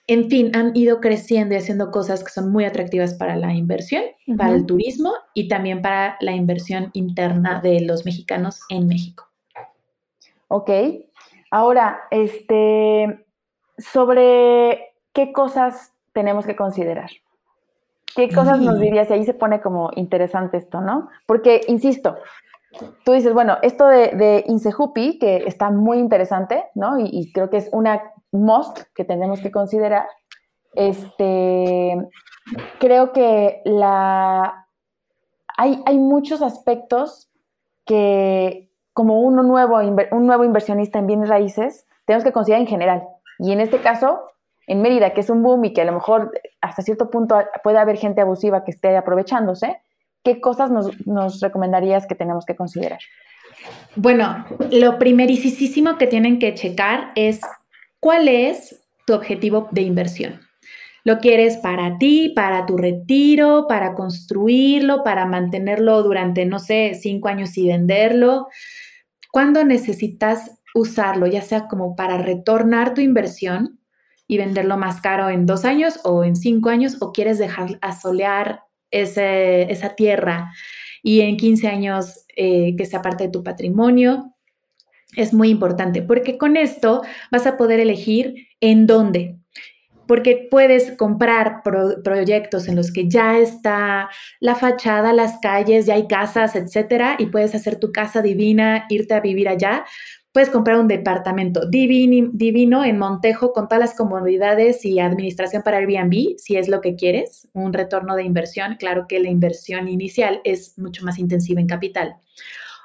En 0.07 0.29
fin, 0.29 0.55
han 0.55 0.75
ido 0.75 1.01
creciendo 1.01 1.55
y 1.55 1.57
haciendo 1.57 1.89
cosas 1.89 2.23
que 2.23 2.29
son 2.29 2.51
muy 2.51 2.63
atractivas 2.65 3.15
para 3.15 3.35
la 3.35 3.53
inversión, 3.53 4.03
para 4.37 4.53
el 4.53 4.65
turismo 4.65 5.13
y 5.33 5.47
también 5.47 5.81
para 5.81 6.17
la 6.19 6.33
inversión 6.33 6.91
interna 6.93 7.59
de 7.61 7.81
los 7.81 8.05
mexicanos 8.05 8.61
en 8.69 8.87
México. 8.87 9.27
Ok. 10.47 10.69
Ahora, 11.49 12.01
este, 12.11 13.25
sobre 13.77 14.93
qué 15.13 15.33
cosas 15.33 15.93
tenemos 16.13 16.45
que 16.45 16.55
considerar. 16.55 17.09
¿Qué 18.15 18.29
cosas 18.29 18.59
nos 18.61 18.79
dirías? 18.79 19.09
Y 19.09 19.13
ahí 19.13 19.25
se 19.25 19.33
pone 19.33 19.59
como 19.59 19.91
interesante 19.95 20.57
esto, 20.57 20.79
¿no? 20.79 21.09
Porque, 21.25 21.61
insisto, 21.67 22.15
tú 23.03 23.11
dices, 23.11 23.33
bueno, 23.33 23.57
esto 23.61 23.87
de, 23.87 24.09
de 24.09 24.43
Insejupi, 24.47 25.19
que 25.19 25.43
está 25.45 25.69
muy 25.69 25.97
interesante, 25.97 26.63
¿no? 26.75 26.97
Y, 26.97 27.31
creo 27.33 27.49
que 27.49 27.57
es 27.57 27.69
una 27.73 28.01
must 28.35 28.79
que 28.93 29.05
tenemos 29.05 29.39
que 29.41 29.51
considerar. 29.51 30.07
Este, 30.73 31.95
creo 32.79 33.11
que 33.13 33.61
la, 33.65 34.67
hay, 35.57 35.81
hay 35.85 35.97
muchos 35.97 36.41
aspectos 36.41 37.29
que, 37.85 38.69
como 38.93 39.21
uno 39.21 39.43
nuevo, 39.43 39.77
un 39.77 40.27
nuevo 40.27 40.43
inversionista 40.43 40.99
en 40.99 41.07
bienes 41.07 41.29
raíces, 41.29 41.85
tenemos 42.05 42.23
que 42.23 42.31
considerar 42.31 42.61
en 42.61 42.67
general. 42.67 43.03
Y 43.39 43.51
en 43.51 43.59
este 43.59 43.79
caso, 43.79 44.21
en 44.67 44.81
Mérida, 44.81 45.13
que 45.13 45.21
es 45.21 45.29
un 45.29 45.43
boom 45.43 45.65
y 45.65 45.73
que 45.73 45.81
a 45.81 45.85
lo 45.85 45.93
mejor 45.93 46.31
hasta 46.61 46.81
cierto 46.81 47.09
punto 47.09 47.37
puede 47.63 47.77
haber 47.77 47.97
gente 47.97 48.21
abusiva 48.21 48.63
que 48.63 48.71
esté 48.71 48.95
aprovechándose, 48.97 49.81
¿qué 50.23 50.41
cosas 50.41 50.71
nos, 50.71 51.39
recomendarías 51.39 52.07
que 52.07 52.15
tenemos 52.15 52.45
que 52.45 52.55
considerar? 52.55 52.99
Bueno, 53.95 54.45
lo 54.71 54.97
primerísimo 54.97 55.97
que 55.97 56.07
tienen 56.07 56.39
que 56.39 56.53
checar 56.53 57.11
es 57.15 57.41
cuál 58.05 58.27
es 58.27 58.85
tu 59.07 59.15
objetivo 59.15 59.67
de 59.71 59.81
inversión. 59.81 60.39
¿Lo 61.03 61.17
quieres 61.17 61.57
para 61.57 61.97
ti, 61.97 62.33
para 62.35 62.67
tu 62.67 62.77
retiro, 62.77 63.65
para 63.67 63.95
construirlo, 63.95 65.03
para 65.03 65.25
mantenerlo 65.25 66.03
durante, 66.03 66.45
no 66.45 66.59
sé, 66.59 66.93
cinco 66.93 67.29
años 67.29 67.57
y 67.57 67.67
venderlo? 67.67 68.45
¿Cuándo 69.31 69.65
necesitas 69.65 70.51
usarlo, 70.75 71.25
ya 71.25 71.41
sea 71.41 71.67
como 71.67 71.95
para 71.95 72.19
retornar 72.19 72.93
tu 72.93 73.01
inversión 73.01 73.79
y 74.27 74.37
venderlo 74.37 74.77
más 74.77 75.01
caro 75.01 75.31
en 75.31 75.47
dos 75.47 75.65
años 75.65 75.99
o 76.03 76.23
en 76.23 76.35
cinco 76.35 76.69
años, 76.69 76.97
o 77.01 77.11
quieres 77.11 77.39
dejar 77.39 77.79
asolear 77.81 78.61
ese, 78.91 79.63
esa 79.71 79.95
tierra 79.95 80.51
y 81.01 81.21
en 81.21 81.37
15 81.37 81.67
años 81.69 82.23
eh, 82.37 82.75
que 82.77 82.85
sea 82.85 83.01
parte 83.01 83.23
de 83.23 83.31
tu 83.31 83.41
patrimonio. 83.41 84.34
Es 85.15 85.33
muy 85.33 85.49
importante 85.49 86.01
porque 86.01 86.37
con 86.37 86.57
esto 86.57 87.01
vas 87.31 87.47
a 87.47 87.57
poder 87.57 87.79
elegir 87.79 88.47
en 88.59 88.87
dónde. 88.87 89.37
Porque 90.07 90.47
puedes 90.51 90.91
comprar 90.97 91.63
proyectos 92.03 92.67
en 92.67 92.75
los 92.75 92.93
que 92.93 93.09
ya 93.09 93.39
está 93.39 94.07
la 94.39 94.53
fachada, 94.53 95.13
las 95.13 95.39
calles, 95.41 95.87
ya 95.87 95.95
hay 95.95 96.07
casas, 96.07 96.55
etcétera, 96.55 97.15
y 97.17 97.25
puedes 97.25 97.55
hacer 97.55 97.79
tu 97.79 97.91
casa 97.91 98.21
divina, 98.21 98.85
irte 98.89 99.15
a 99.15 99.19
vivir 99.19 99.49
allá, 99.49 99.83
Puedes 100.35 100.49
comprar 100.49 100.77
un 100.81 100.89
departamento 100.89 101.65
divino, 101.65 102.83
en 102.83 102.97
Montejo 102.99 103.53
con 103.53 103.69
todas 103.69 103.79
las 103.79 103.95
comodidades 103.95 104.83
y 104.83 104.99
administración 104.99 105.63
para 105.63 105.77
Airbnb, 105.77 106.37
si 106.37 106.57
es 106.57 106.67
lo 106.67 106.81
que 106.81 106.97
quieres, 106.97 107.47
un 107.53 107.71
retorno 107.71 108.17
de 108.17 108.23
inversión. 108.23 108.75
Claro 108.77 109.05
que 109.07 109.21
la 109.21 109.29
inversión 109.29 109.87
inicial 109.87 110.41
es 110.43 110.77
mucho 110.77 111.05
más 111.05 111.19
intensiva 111.19 111.61
en 111.61 111.67
capital. 111.67 112.17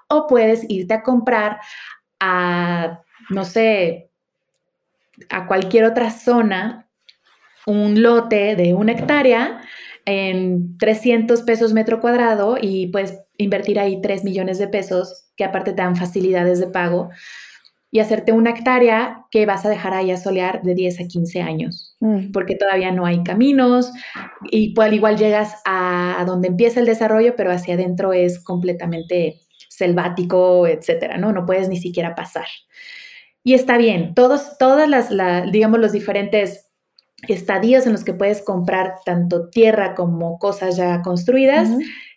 O 0.09 0.29
puedes 0.29 0.65
irte 0.69 0.95
a 0.95 1.03
comprar 1.03 1.59
a, 2.21 3.03
no 3.31 3.45
sé, 3.45 4.11
a 5.29 5.47
cualquier 5.47 5.85
otra 5.85 6.11
zona, 6.11 6.89
un 7.67 8.03
lote 8.03 8.57
de 8.57 8.75
una 8.75 8.93
hectárea 8.93 9.61
en 10.05 10.79
300 10.79 11.43
pesos 11.43 11.73
metro 11.73 12.01
cuadrado 12.01 12.57
y 12.61 12.87
puedes 12.89 13.19
invertir 13.37 13.79
ahí 13.79 14.01
3 14.01 14.25
millones 14.25 14.59
de 14.59 14.69
pesos 14.69 15.31
que 15.37 15.45
aparte 15.45 15.73
te 15.73 15.83
dan 15.83 15.97
facilidades 15.97 16.61
de 16.61 16.67
pago, 16.69 17.11
y 17.93 17.99
hacerte 17.99 18.33
una 18.33 18.51
hectárea 18.51 19.27
que 19.31 19.47
vas 19.47 19.65
a 19.65 19.69
dejar 19.69 19.95
ahí 19.95 20.11
a 20.11 20.17
solear 20.17 20.63
de 20.63 20.75
10 20.75 21.01
a 21.01 21.05
15 21.09 21.43
años, 21.43 21.97
mm. 22.01 22.31
porque 22.33 22.55
todavía 22.55 22.93
no 22.93 23.05
hay 23.05 23.23
caminos 23.25 23.93
y 24.51 24.75
al 24.81 24.95
igual 24.95 25.17
llegas 25.17 25.61
a, 25.65 26.23
donde 26.27 26.49
empieza 26.49 26.81
el 26.81 26.87
desarrollo, 26.87 27.35
pero 27.37 27.51
hacia 27.51 27.75
adentro 27.75 28.13
es 28.13 28.43
completamente 28.43 29.41
selvático, 29.81 30.67
etcétera, 30.69 31.19
¿no? 31.19 31.33
No 31.33 31.45
puedes 31.45 31.69
ni 31.69 31.79
siquiera 31.79 32.15
pasar. 32.15 32.47
Y 33.43 33.55
está 33.55 33.77
bien, 33.77 34.15
todos, 34.15 34.59
todas 34.59 34.89
las, 34.89 35.11
digamos, 35.51 35.81
los 35.81 35.93
diferentes 35.93 36.71
estadios 37.27 37.87
en 37.87 37.93
los 37.93 38.05
que 38.05 38.15
puedes 38.15 38.43
comprar 38.43 38.95
tanto 39.05 39.49
tierra 39.51 39.95
como 39.95 40.39
cosas 40.39 40.77
ya 40.77 41.03
construidas, 41.03 41.69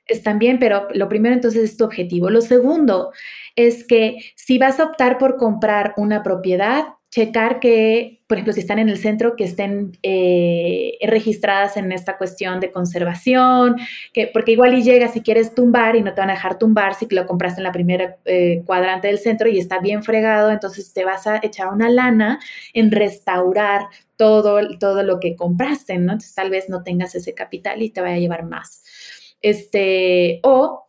están 0.05 0.37
bien, 0.37 0.59
pero 0.59 0.87
lo 0.93 1.07
primero 1.07 1.33
entonces 1.33 1.63
es 1.63 1.77
tu 1.77 1.85
objetivo. 1.85 2.29
Lo 2.29 2.41
segundo 2.41 3.11
es 3.55 3.87
que 3.87 4.17
si 4.35 4.57
vas 4.57 4.79
a 4.79 4.85
optar 4.85 5.17
por 5.17 5.37
comprar 5.37 5.93
una 5.97 6.23
propiedad, 6.23 6.85
checar 7.13 7.59
que, 7.59 8.23
por 8.25 8.37
ejemplo, 8.37 8.53
si 8.53 8.61
están 8.61 8.79
en 8.79 8.89
el 8.89 8.97
centro, 8.97 9.35
que 9.35 9.43
estén 9.43 9.91
eh, 10.01 10.97
registradas 11.03 11.77
en 11.77 11.91
esta 11.91 12.17
cuestión 12.17 12.59
de 12.59 12.71
conservación, 12.71 13.75
que, 14.13 14.25
porque 14.33 14.53
igual 14.53 14.73
y 14.73 14.81
llegas 14.81 15.13
si 15.13 15.21
quieres 15.21 15.53
tumbar 15.53 15.95
y 15.95 16.01
no 16.01 16.15
te 16.15 16.21
van 16.21 16.31
a 16.31 16.33
dejar 16.33 16.57
tumbar 16.57 16.95
si 16.95 17.05
lo 17.11 17.27
compraste 17.27 17.59
en 17.59 17.65
la 17.65 17.71
primera 17.71 18.17
eh, 18.25 18.63
cuadrante 18.65 19.09
del 19.09 19.19
centro 19.19 19.47
y 19.47 19.59
está 19.59 19.77
bien 19.77 20.01
fregado, 20.01 20.49
entonces 20.49 20.91
te 20.91 21.05
vas 21.05 21.27
a 21.27 21.39
echar 21.43 21.67
una 21.67 21.87
lana 21.87 22.39
en 22.73 22.89
restaurar 22.89 23.83
todo, 24.15 24.59
todo 24.79 25.03
lo 25.03 25.19
que 25.19 25.35
compraste, 25.35 25.99
¿no? 25.99 26.13
Entonces 26.13 26.33
tal 26.33 26.49
vez 26.49 26.67
no 26.67 26.81
tengas 26.81 27.13
ese 27.13 27.35
capital 27.35 27.83
y 27.83 27.91
te 27.91 28.01
vaya 28.01 28.15
a 28.15 28.19
llevar 28.19 28.43
más. 28.43 28.83
Este, 29.39 30.39
o 30.41 30.87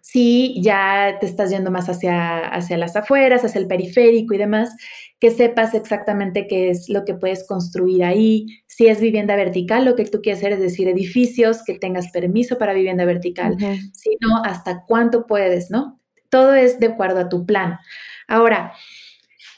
si 0.00 0.60
ya 0.60 1.18
te 1.20 1.26
estás 1.26 1.50
yendo 1.50 1.70
más 1.70 1.88
hacia, 1.88 2.40
hacia 2.48 2.76
las 2.76 2.96
afueras, 2.96 3.44
hacia 3.44 3.60
el 3.60 3.68
periférico 3.68 4.34
y 4.34 4.38
demás, 4.38 4.74
que 5.22 5.30
sepas 5.30 5.72
exactamente 5.72 6.48
qué 6.48 6.68
es 6.68 6.88
lo 6.88 7.04
que 7.04 7.14
puedes 7.14 7.46
construir 7.46 8.02
ahí. 8.02 8.60
Si 8.66 8.88
es 8.88 9.00
vivienda 9.00 9.36
vertical, 9.36 9.84
lo 9.84 9.94
que 9.94 10.04
tú 10.04 10.20
quieres 10.20 10.40
hacer 10.40 10.54
es 10.54 10.58
decir 10.58 10.88
edificios, 10.88 11.62
que 11.64 11.78
tengas 11.78 12.10
permiso 12.10 12.58
para 12.58 12.72
vivienda 12.72 13.04
vertical. 13.04 13.56
Si 13.92 14.16
no, 14.20 14.42
hasta 14.42 14.82
cuánto 14.84 15.28
puedes, 15.28 15.70
¿no? 15.70 16.00
Todo 16.28 16.54
es 16.54 16.80
de 16.80 16.88
acuerdo 16.88 17.20
a 17.20 17.28
tu 17.28 17.46
plan. 17.46 17.78
Ahora, 18.26 18.72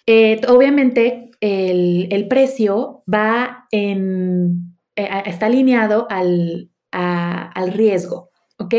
eh, 0.05 0.43
obviamente 0.49 1.31
el, 1.41 2.27
precio 2.29 3.03
va 3.11 3.67
en, 3.71 4.77
eh, 4.97 5.09
está 5.25 5.47
alineado 5.47 6.07
al, 6.11 6.69
al 6.91 7.73
riesgo, 7.73 8.33
¿ok? 8.59 8.75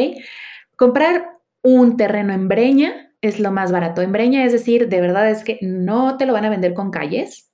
Comprar 0.75 1.31
un 1.63 1.97
terreno 1.97 2.31
en 2.31 2.47
Breña 2.47 3.11
es 3.27 3.39
lo 3.39 3.51
más 3.51 3.71
barato. 3.71 4.01
En 4.01 4.11
Breña, 4.11 4.45
es 4.45 4.51
decir, 4.51 4.89
de 4.89 5.01
verdad 5.01 5.29
es 5.29 5.43
que 5.43 5.59
no 5.61 6.17
te 6.17 6.25
lo 6.25 6.33
van 6.33 6.45
a 6.45 6.49
vender 6.49 6.73
con 6.73 6.91
calles. 6.91 7.51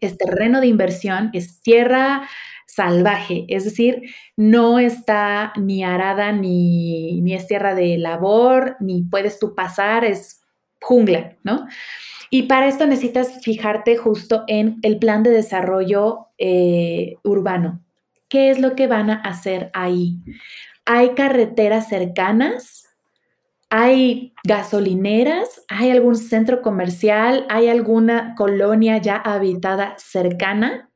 Es 0.00 0.18
terreno 0.18 0.60
de 0.60 0.66
inversión, 0.66 1.30
es 1.32 1.62
tierra 1.62 2.28
salvaje, 2.66 3.44
es 3.48 3.64
decir, 3.64 4.02
no 4.36 4.78
está 4.78 5.52
ni 5.56 5.84
arada 5.84 6.32
ni, 6.32 7.20
ni 7.20 7.34
es 7.34 7.46
tierra 7.46 7.74
de 7.74 7.98
labor, 7.98 8.76
ni 8.80 9.02
puedes 9.02 9.38
tú 9.38 9.54
pasar, 9.54 10.04
es 10.04 10.42
jungla, 10.80 11.36
¿no? 11.42 11.66
Y 12.30 12.44
para 12.44 12.66
esto 12.66 12.86
necesitas 12.86 13.42
fijarte 13.42 13.96
justo 13.96 14.44
en 14.46 14.78
el 14.82 14.98
plan 14.98 15.22
de 15.22 15.30
desarrollo 15.30 16.28
eh, 16.38 17.16
urbano. 17.24 17.84
¿Qué 18.28 18.50
es 18.50 18.58
lo 18.58 18.74
que 18.74 18.86
van 18.86 19.10
a 19.10 19.16
hacer 19.16 19.70
ahí? 19.74 20.16
¿Hay 20.86 21.10
carreteras 21.10 21.88
cercanas? 21.88 22.88
¿Hay 23.74 24.34
gasolineras? 24.44 25.64
¿Hay 25.66 25.90
algún 25.90 26.16
centro 26.16 26.60
comercial? 26.60 27.46
¿Hay 27.48 27.68
alguna 27.68 28.34
colonia 28.36 28.98
ya 28.98 29.16
habitada 29.16 29.94
cercana? 29.96 30.90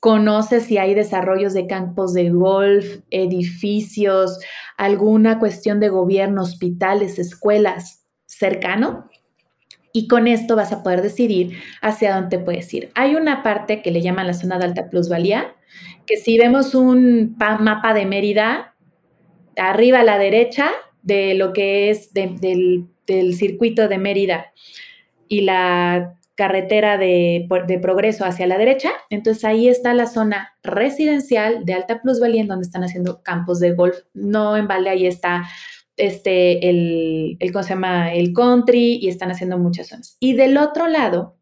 ¿Conoces 0.00 0.64
si 0.64 0.76
hay 0.76 0.94
desarrollos 0.94 1.54
de 1.54 1.68
campos 1.68 2.12
de 2.12 2.30
golf, 2.30 2.98
edificios, 3.10 4.40
alguna 4.76 5.38
cuestión 5.38 5.78
de 5.78 5.88
gobierno, 5.88 6.42
hospitales, 6.42 7.20
escuelas 7.20 8.04
cercano? 8.26 9.08
Y 9.92 10.08
con 10.08 10.26
esto 10.26 10.56
vas 10.56 10.72
a 10.72 10.82
poder 10.82 11.02
decidir 11.02 11.60
hacia 11.80 12.16
dónde 12.16 12.40
puedes 12.40 12.74
ir. 12.74 12.90
Hay 12.96 13.14
una 13.14 13.44
parte 13.44 13.82
que 13.82 13.92
le 13.92 14.02
llaman 14.02 14.26
la 14.26 14.34
zona 14.34 14.58
de 14.58 14.64
alta 14.64 14.90
plusvalía, 14.90 15.54
que 16.06 16.16
si 16.16 16.38
vemos 16.38 16.74
un 16.74 17.36
mapa 17.38 17.94
de 17.94 18.04
Mérida, 18.04 18.74
arriba 19.54 20.00
a 20.00 20.04
la 20.04 20.18
derecha 20.18 20.72
de 21.02 21.34
lo 21.34 21.52
que 21.52 21.90
es 21.90 22.12
del, 22.12 22.86
circuito 23.34 23.88
de 23.88 23.98
Mérida 23.98 24.52
y 25.28 25.42
la 25.42 26.16
carretera 26.36 26.96
de, 26.96 27.46
de, 27.66 27.78
progreso 27.78 28.24
hacia 28.24 28.46
la 28.46 28.56
derecha, 28.56 28.90
entonces 29.10 29.44
ahí 29.44 29.68
está 29.68 29.92
la 29.92 30.06
zona 30.06 30.54
residencial 30.62 31.64
de 31.64 31.74
alta 31.74 32.00
plusvalía 32.00 32.40
en 32.40 32.48
donde 32.48 32.66
están 32.66 32.84
haciendo 32.84 33.22
campos 33.22 33.60
de 33.60 33.72
golf. 33.72 33.98
No 34.14 34.56
en 34.56 34.66
balde, 34.66 34.90
ahí 34.90 35.06
está 35.06 35.48
este, 35.96 36.70
el, 36.70 37.36
el, 37.40 37.52
¿cómo 37.52 37.62
se 37.62 37.70
llama? 37.70 38.14
El 38.14 38.32
country 38.32 38.98
y 39.02 39.08
están 39.08 39.30
haciendo 39.30 39.58
muchas 39.58 39.88
zonas. 39.88 40.16
Y 40.18 40.32
del 40.32 40.56
otro 40.56 40.86
lado, 40.86 41.36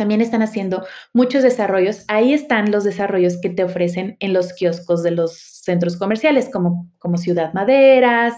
también 0.00 0.22
están 0.22 0.40
haciendo 0.40 0.86
muchos 1.12 1.42
desarrollos. 1.42 2.04
Ahí 2.08 2.32
están 2.32 2.70
los 2.70 2.84
desarrollos 2.84 3.38
que 3.38 3.50
te 3.50 3.64
ofrecen 3.64 4.16
en 4.20 4.32
los 4.32 4.54
kioscos 4.54 5.02
de 5.02 5.10
los 5.10 5.38
centros 5.38 5.98
comerciales, 5.98 6.48
como, 6.50 6.90
como 6.98 7.18
Ciudad 7.18 7.52
Maderas, 7.52 8.32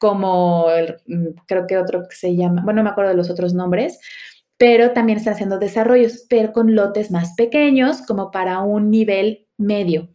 como 0.00 0.66
mm, 1.06 1.26
creo 1.46 1.66
que 1.66 1.76
otro 1.76 2.08
que 2.08 2.16
se 2.16 2.34
llama, 2.34 2.62
bueno, 2.64 2.78
no 2.78 2.84
me 2.84 2.90
acuerdo 2.90 3.10
de 3.10 3.16
los 3.16 3.30
otros 3.30 3.52
nombres, 3.54 4.00
pero 4.56 4.92
también 4.92 5.18
están 5.18 5.34
haciendo 5.34 5.58
desarrollos, 5.58 6.26
pero 6.28 6.52
con 6.52 6.74
lotes 6.74 7.10
más 7.10 7.34
pequeños, 7.36 8.02
como 8.02 8.30
para 8.30 8.60
un 8.60 8.90
nivel 8.90 9.46
medio. 9.58 10.08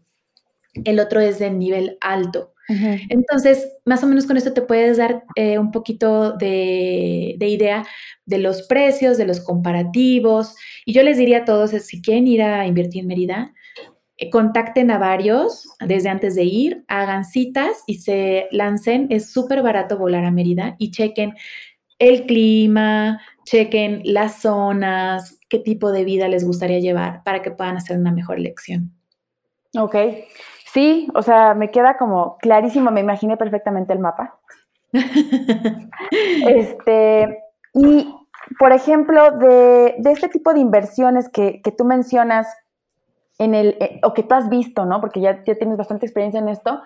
El 0.84 1.00
otro 1.00 1.22
es 1.22 1.40
de 1.40 1.52
nivel 1.52 1.98
alto. 2.02 2.54
Entonces, 2.68 3.68
más 3.86 4.04
o 4.04 4.08
menos 4.08 4.26
con 4.26 4.38
esto 4.38 4.52
te 4.54 4.64
puedes 4.64 4.98
dar 4.98 5.24
eh, 5.36 5.60
un 5.60 5.72
poquito 5.72 6.32
de, 6.34 7.38
idea 7.40 7.86
de 8.26 8.40
los 8.40 8.64
precios, 8.64 9.18
de 9.18 9.28
los 9.28 9.40
comparativos. 9.40 10.56
Y 10.84 10.94
yo 10.94 11.04
les 11.04 11.18
diría 11.18 11.40
a 11.40 11.46
todos, 11.46 11.70
si 11.70 12.02
quieren 12.02 12.28
ir 12.28 12.42
a 12.42 12.66
invertir 12.66 13.02
en 13.02 13.08
Mérida, 13.08 13.54
contacten 14.32 14.92
a 14.92 14.98
varios 14.98 15.68
desde 15.80 16.10
antes 16.10 16.36
de 16.36 16.44
ir, 16.44 16.86
hagan 16.88 17.26
citas 17.26 17.84
y 17.88 18.00
se 18.00 18.48
lancen. 18.52 19.08
Es 19.10 19.32
súper 19.32 19.62
barato 19.62 19.98
volar 19.98 20.26
a 20.26 20.32
Mérida 20.32 20.76
y 20.78 20.92
chequen 20.92 21.36
el 22.00 22.26
clima, 22.26 23.22
chequen 23.46 24.02
las 24.04 24.42
zonas, 24.42 25.40
qué 25.50 25.60
tipo 25.60 25.92
de 25.92 26.04
vida 26.04 26.28
les 26.28 26.46
gustaría 26.46 26.80
llevar 26.80 27.24
para 27.24 27.42
que 27.42 27.52
puedan 27.52 27.78
hacer 27.78 27.98
una 27.98 28.12
mejor 28.12 28.38
elección. 28.38 28.92
Ok, 29.78 29.96
Sí, 30.76 31.08
o 31.16 31.22
sea, 31.22 31.54
me 31.54 31.72
queda 31.72 31.96
como 31.96 32.38
clarísimo, 32.40 32.92
me 32.92 33.00
imaginé 33.00 33.38
perfectamente 33.38 33.94
el 33.94 34.00
mapa. 34.00 34.38
este, 36.50 37.40
y, 37.74 38.14
por 38.60 38.74
ejemplo, 38.74 39.32
de, 39.32 39.96
este 40.04 40.28
tipo 40.28 40.54
de 40.54 40.60
inversiones 40.60 41.30
que, 41.30 41.62
tú 41.78 41.86
mencionas 41.86 42.46
en 43.38 43.54
el, 43.56 43.78
eh, 43.80 44.00
o 44.04 44.14
que 44.14 44.24
tú 44.24 44.34
has 44.36 44.50
visto, 44.50 44.86
¿no? 44.86 45.02
Porque 45.02 45.22
ya, 45.22 45.44
ya 45.44 45.56
tienes 45.56 45.78
bastante 45.78 46.06
experiencia 46.06 46.40
en 46.40 46.50
esto, 46.50 46.82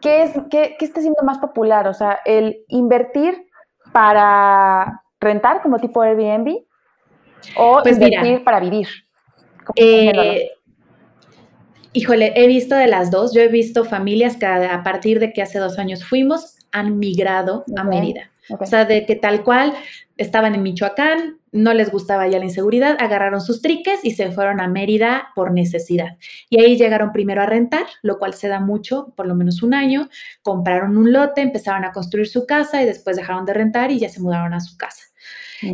¿qué, 0.00 0.22
es, 0.22 0.32
qué, 0.50 0.76
qué 0.78 0.84
está 0.84 1.00
siendo 1.00 1.22
más 1.22 1.38
popular? 1.38 1.88
O 1.88 1.94
sea, 1.94 2.20
el 2.24 2.64
invertir 2.68 3.46
para 3.92 5.02
rentar 5.20 5.62
como 5.62 5.78
tipo 5.78 6.02
Airbnb 6.02 6.64
o 7.56 7.80
pues 7.82 7.96
invertir 7.96 8.44
para 8.44 8.60
vivir. 8.60 8.88
Eh, 9.76 10.50
Híjole, 11.96 12.32
he 12.34 12.48
visto 12.48 12.74
de 12.74 12.88
las 12.88 13.12
dos. 13.12 13.32
Yo 13.32 13.40
he 13.40 13.46
visto 13.46 13.84
familias 13.84 14.36
que 14.36 14.46
a 14.46 14.82
partir 14.82 15.20
de 15.20 15.32
que 15.32 15.42
hace 15.42 15.60
dos 15.60 15.78
años 15.78 16.04
fuimos 16.04 16.56
han 16.72 16.98
migrado 16.98 17.64
a 17.76 17.84
Mérida. 17.84 18.32
O 18.58 18.66
sea, 18.66 18.84
de 18.84 19.06
que 19.06 19.14
tal 19.14 19.44
cual 19.44 19.72
estaban 20.16 20.56
en 20.56 20.64
Michoacán, 20.64 21.38
no 21.54 21.72
les 21.72 21.90
gustaba 21.92 22.26
ya 22.26 22.40
la 22.40 22.46
inseguridad, 22.46 22.96
agarraron 22.98 23.40
sus 23.40 23.62
triques 23.62 24.00
y 24.02 24.10
se 24.10 24.32
fueron 24.32 24.60
a 24.60 24.66
Mérida 24.66 25.28
por 25.36 25.52
necesidad. 25.52 26.18
Y 26.50 26.60
ahí 26.60 26.76
llegaron 26.76 27.12
primero 27.12 27.42
a 27.42 27.46
rentar, 27.46 27.86
lo 28.02 28.18
cual 28.18 28.34
se 28.34 28.48
da 28.48 28.58
mucho, 28.58 29.14
por 29.16 29.26
lo 29.26 29.36
menos 29.36 29.62
un 29.62 29.72
año, 29.72 30.08
compraron 30.42 30.96
un 30.96 31.12
lote, 31.12 31.42
empezaron 31.42 31.84
a 31.84 31.92
construir 31.92 32.26
su 32.26 32.44
casa 32.44 32.82
y 32.82 32.86
después 32.86 33.16
dejaron 33.16 33.46
de 33.46 33.54
rentar 33.54 33.92
y 33.92 34.00
ya 34.00 34.08
se 34.08 34.20
mudaron 34.20 34.52
a 34.52 34.60
su 34.60 34.76
casa. 34.76 35.04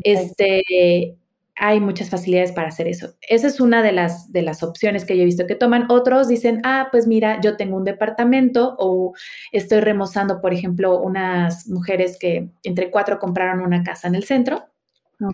Este, 0.04 1.16
hay 1.56 1.80
muchas 1.80 2.10
facilidades 2.10 2.52
para 2.52 2.68
hacer 2.68 2.86
eso. 2.86 3.14
Esa 3.22 3.46
es 3.46 3.58
una 3.58 3.82
de 3.82 3.92
las, 3.92 4.32
de 4.32 4.42
las 4.42 4.62
opciones 4.62 5.06
que 5.06 5.16
yo 5.16 5.22
he 5.22 5.26
visto 5.26 5.46
que 5.46 5.54
toman. 5.54 5.90
Otros 5.90 6.28
dicen, 6.28 6.60
ah, 6.64 6.88
pues 6.90 7.06
mira, 7.06 7.40
yo 7.40 7.56
tengo 7.56 7.78
un 7.78 7.84
departamento 7.84 8.76
o 8.78 9.14
estoy 9.52 9.80
remozando, 9.80 10.42
por 10.42 10.52
ejemplo, 10.52 11.00
unas 11.00 11.68
mujeres 11.68 12.18
que 12.18 12.50
entre 12.64 12.90
cuatro 12.90 13.18
compraron 13.18 13.60
una 13.60 13.82
casa 13.82 14.08
en 14.08 14.14
el 14.14 14.24
centro. 14.24 14.69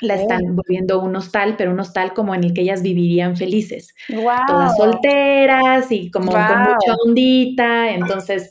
La 0.00 0.14
están 0.14 0.56
volviendo 0.56 1.00
un 1.00 1.14
hostal, 1.16 1.54
pero 1.56 1.70
un 1.70 1.80
hostal 1.80 2.12
como 2.12 2.34
en 2.34 2.44
el 2.44 2.54
que 2.54 2.62
ellas 2.62 2.82
vivirían 2.82 3.36
felices. 3.36 3.94
Todas 4.46 4.76
solteras 4.76 5.90
y 5.90 6.10
como 6.10 6.32
con 6.32 6.40
mucha 6.40 6.94
ondita. 7.04 7.90
Entonces, 7.90 8.50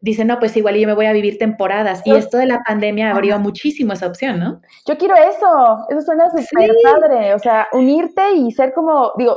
dicen, 0.00 0.28
no, 0.28 0.38
pues 0.38 0.56
igual 0.56 0.76
yo 0.76 0.86
me 0.86 0.94
voy 0.94 1.06
a 1.06 1.12
vivir 1.12 1.38
temporadas. 1.38 2.02
Y 2.04 2.14
esto 2.14 2.38
de 2.38 2.46
la 2.46 2.60
pandemia 2.66 3.10
abrió 3.10 3.38
muchísimo 3.38 3.92
esa 3.92 4.06
opción, 4.06 4.38
¿no? 4.38 4.60
Yo 4.86 4.96
quiero 4.96 5.14
eso, 5.16 5.86
eso 5.88 6.00
suena 6.00 6.30
súper 6.30 6.70
padre, 6.82 7.34
o 7.34 7.38
sea, 7.38 7.68
unirte 7.72 8.32
y 8.34 8.50
ser 8.52 8.72
como, 8.72 9.12
digo, 9.16 9.36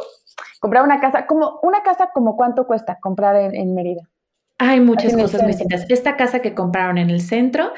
comprar 0.60 0.84
una 0.84 1.00
casa, 1.00 1.26
como 1.26 1.60
una 1.64 1.84
casa 1.84 2.10
como 2.14 2.36
cuánto 2.36 2.66
cuesta 2.66 2.98
comprar 3.02 3.36
en, 3.36 3.76
Mérida. 3.76 4.10
Hay 4.60 4.80
muchas 4.80 5.14
cosas 5.14 5.46
distintas. 5.46 5.86
Esta 5.90 6.16
casa 6.16 6.40
que 6.40 6.54
compraron 6.54 6.98
en 6.98 7.10
el 7.10 7.22
centro, 7.22 7.74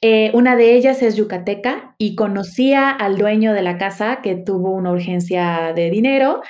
eh, 0.00 0.30
una 0.32 0.54
de 0.54 0.74
ellas 0.74 1.02
es 1.02 1.16
yucateca 1.16 1.94
y 1.98 2.14
conocía 2.14 2.90
al 2.90 3.18
dueño 3.18 3.52
de 3.52 3.62
la 3.62 3.78
casa 3.78 4.20
que 4.22 4.36
tuvo 4.36 4.70
una 4.70 4.92
urgencia 4.92 5.72
de 5.74 5.90
dinero 5.90 6.40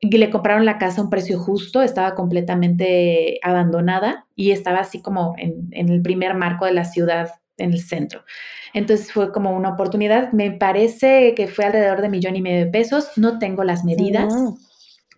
y 0.00 0.10
le 0.18 0.30
compraron 0.30 0.64
la 0.64 0.78
casa 0.78 1.00
a 1.00 1.04
un 1.04 1.10
precio 1.10 1.38
justo, 1.38 1.82
estaba 1.82 2.14
completamente 2.14 3.40
abandonada 3.42 4.26
y 4.36 4.52
estaba 4.52 4.80
así 4.80 5.02
como 5.02 5.34
en, 5.38 5.68
el 5.72 6.02
primer 6.02 6.34
marco 6.34 6.64
de 6.64 6.72
la 6.72 6.84
ciudad, 6.84 7.30
en 7.56 7.72
el 7.72 7.80
centro. 7.80 8.24
Entonces 8.72 9.12
fue 9.12 9.32
como 9.32 9.56
una 9.56 9.70
oportunidad. 9.70 10.32
Me 10.32 10.52
parece 10.52 11.34
que 11.34 11.46
fue 11.48 11.64
alrededor 11.64 12.02
de 12.02 12.08
millón 12.08 12.36
y 12.36 12.42
medio 12.42 12.64
de 12.64 12.70
pesos. 12.70 13.10
No 13.16 13.38
tengo 13.38 13.64
las 13.64 13.84
medidas, 13.84 14.32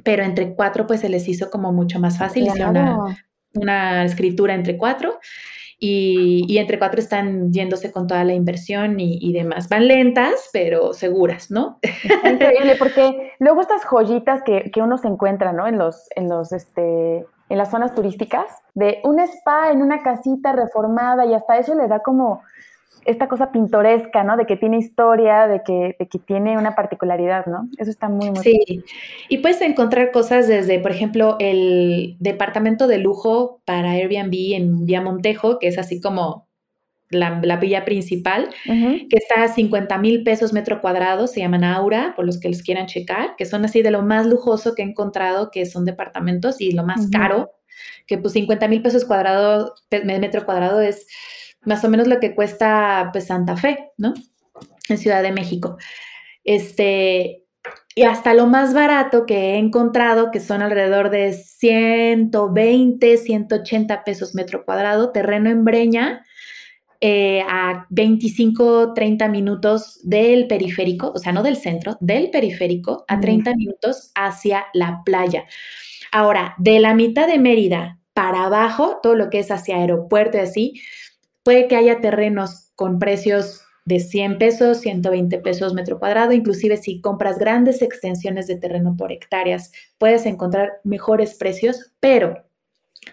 pero 0.02 0.22
entre 0.22 0.54
cuatro 0.54 0.86
pues 0.86 1.00
se 1.00 1.08
les 1.08 1.28
hizo 1.28 1.50
como 1.50 1.72
mucho 1.72 1.98
más 1.98 2.18
fácil. 2.18 2.48
Una, 2.50 2.98
una 3.54 4.04
escritura 4.04 4.54
entre 4.54 4.76
cuatro 4.76 5.18
y, 5.78 6.56
entre 6.58 6.78
cuatro 6.78 7.00
están 7.00 7.52
yéndose 7.52 7.92
con 7.92 8.06
toda 8.06 8.24
la 8.24 8.34
inversión 8.34 8.98
y, 8.98 9.32
demás. 9.32 9.68
Van 9.68 9.86
lentas, 9.86 10.48
pero 10.52 10.92
seguras, 10.92 11.50
¿no? 11.50 11.78
increíble, 12.24 12.76
porque 12.78 13.32
luego 13.38 13.60
estas 13.60 13.84
joyitas 13.84 14.42
que, 14.42 14.70
que, 14.70 14.82
uno 14.82 14.98
se 14.98 15.08
encuentra, 15.08 15.52
¿no? 15.52 15.66
En 15.66 15.78
los, 15.78 16.08
en 16.16 16.28
los, 16.28 16.52
este, 16.52 17.26
en 17.48 17.58
las 17.58 17.70
zonas 17.70 17.94
turísticas, 17.94 18.46
de 18.74 19.00
un 19.04 19.20
spa 19.20 19.70
en 19.70 19.82
una 19.82 20.02
casita 20.02 20.52
reformada 20.52 21.26
y 21.26 21.34
hasta 21.34 21.58
eso 21.58 21.74
le 21.74 21.88
da 21.88 22.00
como 22.00 22.42
esta 23.04 23.28
cosa 23.28 23.52
pintoresca, 23.52 24.24
¿no? 24.24 24.36
De 24.36 24.46
que 24.46 24.56
tiene 24.56 24.78
historia, 24.78 25.46
de 25.46 25.62
que, 25.62 25.96
de 25.98 26.08
que 26.08 26.18
tiene 26.18 26.58
una 26.58 26.74
particularidad, 26.74 27.46
¿no? 27.46 27.68
Eso 27.78 27.90
está 27.90 28.08
muy, 28.08 28.30
muy 28.30 28.42
Sí, 28.42 28.84
y 29.28 29.38
puedes 29.38 29.60
encontrar 29.60 30.10
cosas 30.10 30.48
desde, 30.48 30.78
por 30.78 30.90
ejemplo, 30.90 31.36
el 31.38 32.16
departamento 32.20 32.86
de 32.86 32.98
lujo 32.98 33.60
para 33.64 33.92
Airbnb 33.92 34.54
en 34.54 34.86
Vía 34.86 35.00
Montejo, 35.00 35.58
que 35.58 35.68
es 35.68 35.78
así 35.78 36.00
como 36.00 36.48
la, 37.10 37.40
la 37.42 37.56
villa 37.56 37.84
principal, 37.84 38.48
que 38.64 39.16
está 39.16 39.44
a 39.44 39.48
50 39.48 39.98
mil 39.98 40.24
pesos 40.24 40.52
metro 40.52 40.80
cuadrado, 40.80 41.26
se 41.26 41.40
llaman 41.40 41.64
Aura, 41.64 42.14
por 42.16 42.24
los 42.24 42.40
que 42.40 42.48
los 42.48 42.62
quieran 42.62 42.86
checar, 42.86 43.36
que 43.36 43.46
son 43.46 43.64
así 43.64 43.82
de 43.82 43.90
lo 43.90 44.02
más 44.02 44.26
lujoso 44.26 44.74
que 44.74 44.82
he 44.82 44.86
encontrado, 44.86 45.50
que 45.50 45.66
son 45.66 45.84
departamentos, 45.84 46.60
y 46.60 46.72
lo 46.72 46.84
más 46.84 47.08
caro, 47.10 47.52
que 48.06 48.18
pues 48.18 48.32
50 48.32 48.68
mil 48.68 48.82
pesos 48.82 49.04
cuadrado, 49.04 49.74
metro 50.04 50.44
cuadrado 50.44 50.80
es 50.80 51.06
más 51.66 51.84
o 51.84 51.88
menos 51.88 52.08
lo 52.08 52.20
que 52.20 52.34
cuesta 52.34 53.10
pues 53.12 53.26
Santa 53.26 53.56
Fe, 53.56 53.90
¿no? 53.98 54.14
En 54.88 54.98
Ciudad 54.98 55.22
de 55.22 55.32
México. 55.32 55.76
Este, 56.44 57.44
y 57.94 58.02
hasta 58.02 58.34
lo 58.34 58.46
más 58.46 58.74
barato 58.74 59.24
que 59.24 59.54
he 59.54 59.58
encontrado, 59.58 60.30
que 60.30 60.40
son 60.40 60.62
alrededor 60.62 61.10
de 61.10 61.32
120, 61.32 63.16
180 63.16 64.04
pesos 64.04 64.34
metro 64.34 64.64
cuadrado, 64.64 65.12
terreno 65.12 65.48
en 65.48 65.64
Breña, 65.64 66.24
eh, 67.00 67.42
a 67.48 67.86
25, 67.90 68.94
30 68.94 69.28
minutos 69.28 70.00
del 70.02 70.46
periférico, 70.46 71.12
o 71.14 71.18
sea, 71.18 71.32
no 71.32 71.42
del 71.42 71.56
centro, 71.56 71.96
del 72.00 72.30
periférico, 72.30 73.04
a 73.08 73.20
30 73.20 73.54
minutos 73.54 74.10
hacia 74.14 74.66
la 74.72 75.02
playa. 75.04 75.44
Ahora, 76.10 76.54
de 76.58 76.80
la 76.80 76.94
mitad 76.94 77.26
de 77.26 77.38
Mérida 77.38 77.98
para 78.14 78.44
abajo, 78.44 79.00
todo 79.02 79.14
lo 79.14 79.30
que 79.30 79.40
es 79.40 79.50
hacia 79.50 79.76
aeropuerto 79.76 80.38
y 80.38 80.40
así, 80.40 80.82
Puede 81.44 81.68
que 81.68 81.76
haya 81.76 82.00
terrenos 82.00 82.72
con 82.74 82.98
precios 82.98 83.64
de 83.84 84.00
100 84.00 84.38
pesos, 84.38 84.80
120 84.80 85.38
pesos 85.38 85.74
metro 85.74 85.98
cuadrado, 85.98 86.32
inclusive 86.32 86.78
si 86.78 87.00
compras 87.00 87.38
grandes 87.38 87.82
extensiones 87.82 88.46
de 88.46 88.56
terreno 88.56 88.96
por 88.96 89.12
hectáreas, 89.12 89.70
puedes 89.98 90.24
encontrar 90.24 90.80
mejores 90.84 91.34
precios, 91.34 91.92
pero 92.00 92.44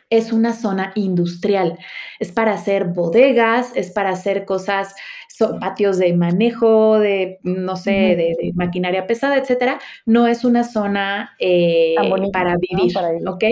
es 0.10 0.32
una 0.32 0.54
zona 0.54 0.94
industrial. 0.96 1.78
Es 2.20 2.32
para 2.32 2.54
hacer 2.54 2.86
bodegas, 2.86 3.74
es 3.76 3.92
para 3.92 4.12
hacer 4.12 4.46
cosas, 4.46 4.96
son 5.30 5.60
patios 5.60 5.98
de 5.98 6.14
manejo, 6.14 7.00
de, 7.00 7.40
no 7.44 7.76
sé, 7.76 7.92
de, 7.92 8.52
maquinaria 8.56 9.08
pesada, 9.08 9.38
etcétera. 9.38 9.80
No 10.06 10.28
es 10.28 10.46
una 10.46 10.64
zona 10.64 11.36
eh, 11.40 11.96
para 12.32 12.56
vivir, 12.58 12.94
¿ok? 13.28 13.44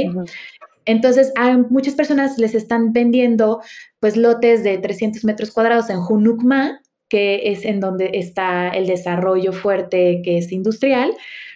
Entonces, 0.90 1.32
a 1.36 1.56
muchas 1.56 1.94
personas 1.94 2.40
les 2.40 2.56
están 2.56 2.94
vendiendo 2.94 3.62
pues 4.00 4.18
lotes 4.18 4.64
de 4.64 4.80
300 4.80 5.24
metros 5.24 5.52
cuadrados 5.52 5.88
en 5.92 6.02
Junucma, 6.02 6.82
que 7.08 7.52
es 7.52 7.64
en 7.64 7.80
donde 7.80 8.10
está 8.16 8.70
el 8.70 8.88
desarrollo 8.88 9.54
fuerte 9.54 10.22
que 10.24 10.40
es 10.40 10.52
industrial. 10.52 11.14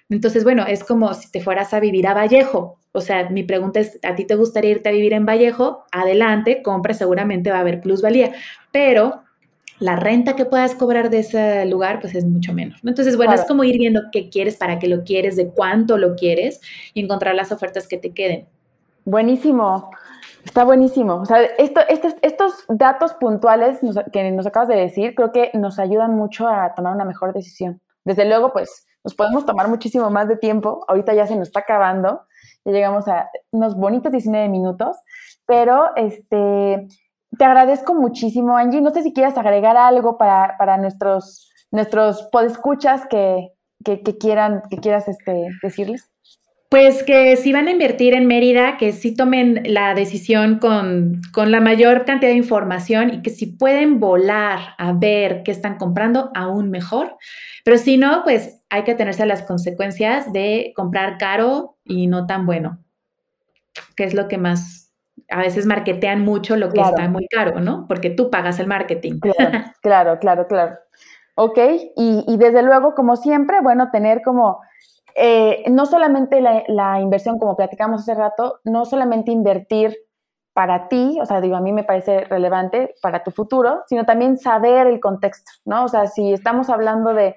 Entonces, 0.09 0.43
bueno, 0.43 0.67
es 0.67 0.83
como 0.83 1.11
si 1.15 1.31
te 1.31 1.41
fueras 1.41 1.73
a 1.73 1.79
vivir 1.79 2.05
a 2.05 2.13
Vallejo. 2.13 2.77
O 2.91 3.01
sea, 3.01 3.27
mi 3.31 3.41
pregunta 3.41 3.79
es, 3.79 3.97
¿a 4.03 4.13
ti 4.13 4.25
te 4.25 4.35
gustaría 4.35 4.69
irte 4.69 4.89
a 4.89 4.91
vivir 4.91 5.13
en 5.13 5.25
Vallejo? 5.25 5.83
Adelante, 5.91 6.61
compra, 6.61 6.93
seguramente 6.93 7.49
va 7.49 7.57
a 7.57 7.61
haber 7.61 7.81
plusvalía, 7.81 8.33
pero 8.71 9.23
la 9.79 9.95
renta 9.95 10.35
que 10.35 10.45
puedas 10.45 10.75
cobrar 10.75 11.09
de 11.09 11.19
ese 11.19 11.65
lugar, 11.65 12.01
pues 12.01 12.13
es 12.13 12.23
mucho 12.23 12.53
menos. 12.53 12.79
Entonces, 12.83 13.17
bueno, 13.17 13.33
es 13.33 13.45
como 13.45 13.63
ir 13.63 13.79
viendo 13.79 14.01
qué 14.11 14.29
quieres, 14.29 14.57
para 14.57 14.77
qué 14.77 14.87
lo 14.87 15.03
quieres, 15.03 15.35
de 15.35 15.47
cuánto 15.47 15.97
lo 15.97 16.13
quieres 16.13 16.61
y 16.93 17.01
encontrar 17.01 17.33
las 17.33 17.51
ofertas 17.51 17.87
que 17.87 17.97
te 17.97 18.11
queden. 18.11 18.45
Buenísimo, 19.05 19.91
está 20.45 20.63
buenísimo. 20.63 21.15
O 21.15 21.25
sea, 21.25 21.41
esto, 21.41 21.81
estos 22.21 22.65
datos 22.69 23.13
puntuales 23.13 23.79
que 24.11 24.31
nos 24.31 24.45
acabas 24.45 24.69
de 24.69 24.75
decir, 24.75 25.13
creo 25.15 25.31
que 25.31 25.51
nos 25.53 25.79
ayudan 25.79 26.15
mucho 26.15 26.47
a 26.47 26.73
tomar 26.73 26.93
una 26.93 27.05
mejor 27.05 27.33
decisión. 27.33 27.81
Desde 28.05 28.25
luego, 28.25 28.53
pues 28.53 28.85
nos 29.03 29.15
podemos 29.15 29.45
tomar 29.45 29.67
muchísimo 29.67 30.09
más 30.09 30.27
de 30.27 30.37
tiempo. 30.37 30.85
Ahorita 30.87 31.13
ya 31.13 31.27
se 31.27 31.35
nos 31.35 31.49
está 31.49 31.61
acabando. 31.61 32.21
Ya 32.63 32.71
llegamos 32.71 33.07
a 33.07 33.29
unos 33.51 33.75
bonitos 33.75 34.11
19 34.11 34.47
minutos. 34.47 34.97
Pero 35.45 35.93
este, 35.97 36.87
te 37.37 37.45
agradezco 37.45 37.93
muchísimo, 37.93 38.55
Angie. 38.55 38.81
No 38.81 38.91
sé 38.91 39.03
si 39.03 39.13
quieras 39.13 39.37
agregar 39.37 39.75
algo 39.75 40.17
para, 40.17 40.55
para 40.57 40.77
nuestros, 40.77 41.51
nuestros 41.71 42.23
podescuchas 42.31 43.05
que, 43.07 43.49
que, 43.83 44.01
que 44.01 44.17
quieran, 44.17 44.63
que 44.69 44.77
quieras 44.77 45.09
este, 45.09 45.49
decirles. 45.61 46.12
Pues 46.73 47.03
que 47.03 47.35
si 47.35 47.53
van 47.53 47.67
a 47.67 47.71
invertir 47.71 48.15
en 48.15 48.25
Mérida, 48.25 48.77
que 48.77 48.93
sí 48.93 49.15
tomen 49.15 49.61
la 49.63 49.93
decisión 49.93 50.57
con, 50.57 51.21
con, 51.31 51.51
la 51.51 51.59
mayor 51.59 52.03
cantidad 52.03 52.31
de 52.31 52.37
información 52.37 53.13
y 53.13 53.21
que 53.21 53.29
si 53.29 53.45
pueden 53.45 53.99
volar 53.99 54.73
a 54.79 54.91
ver 54.91 55.43
qué 55.43 55.51
están 55.51 55.77
comprando, 55.77 56.31
aún 56.33 56.71
mejor. 56.71 57.15
Pero 57.63 57.77
si 57.77 57.97
no, 57.97 58.23
pues 58.23 58.63
hay 58.71 58.85
que 58.85 58.95
tenerse 58.95 59.21
a 59.21 59.27
las 59.27 59.43
consecuencias 59.43 60.33
de 60.33 60.73
comprar 60.75 61.19
caro 61.19 61.77
y 61.85 62.07
no 62.07 62.25
tan 62.25 62.47
bueno, 62.47 62.79
que 63.95 64.05
es 64.05 64.15
lo 64.15 64.27
que 64.27 64.39
más, 64.39 64.91
a 65.29 65.41
veces 65.41 65.67
marketean 65.67 66.21
mucho 66.21 66.55
lo 66.55 66.71
que 66.71 66.81
está 66.81 67.07
muy 67.07 67.27
caro, 67.27 67.59
¿no? 67.59 67.85
Porque 67.87 68.09
tú 68.09 68.31
pagas 68.31 68.57
el 68.59 68.65
marketing. 68.65 69.19
Claro, 69.19 69.63
claro, 69.83 70.17
claro, 70.17 70.47
claro. 70.47 70.77
Ok, 71.35 71.59
y, 71.95 72.25
y 72.27 72.37
desde 72.37 72.63
luego, 72.63 72.95
como 72.95 73.15
siempre, 73.15 73.61
bueno, 73.61 73.91
tener 73.91 74.23
como 74.23 74.59
eh, 75.15 75.63
no 75.69 75.85
solamente 75.85 76.41
la, 76.41 76.99
inversión, 77.01 77.39
como 77.39 77.55
platicamos 77.55 78.01
hace 78.01 78.15
rato, 78.15 78.59
no 78.63 78.85
solamente 78.85 79.31
invertir 79.31 79.95
para 80.53 80.87
ti, 80.87 81.17
o 81.21 81.25
sea, 81.25 81.41
digo, 81.41 81.55
a 81.55 81.61
mí 81.61 81.71
me 81.71 81.83
parece 81.83 82.25
relevante 82.25 82.93
para 83.01 83.23
tu 83.23 83.31
futuro, 83.31 83.83
sino 83.87 84.05
también 84.05 84.37
saber 84.37 84.87
el 84.87 84.99
contexto, 84.99 85.51
¿no? 85.65 85.85
O 85.85 85.87
sea, 85.87 86.07
si 86.07 86.31
estamos 86.31 86.69
hablando 86.69 87.13
de, 87.13 87.35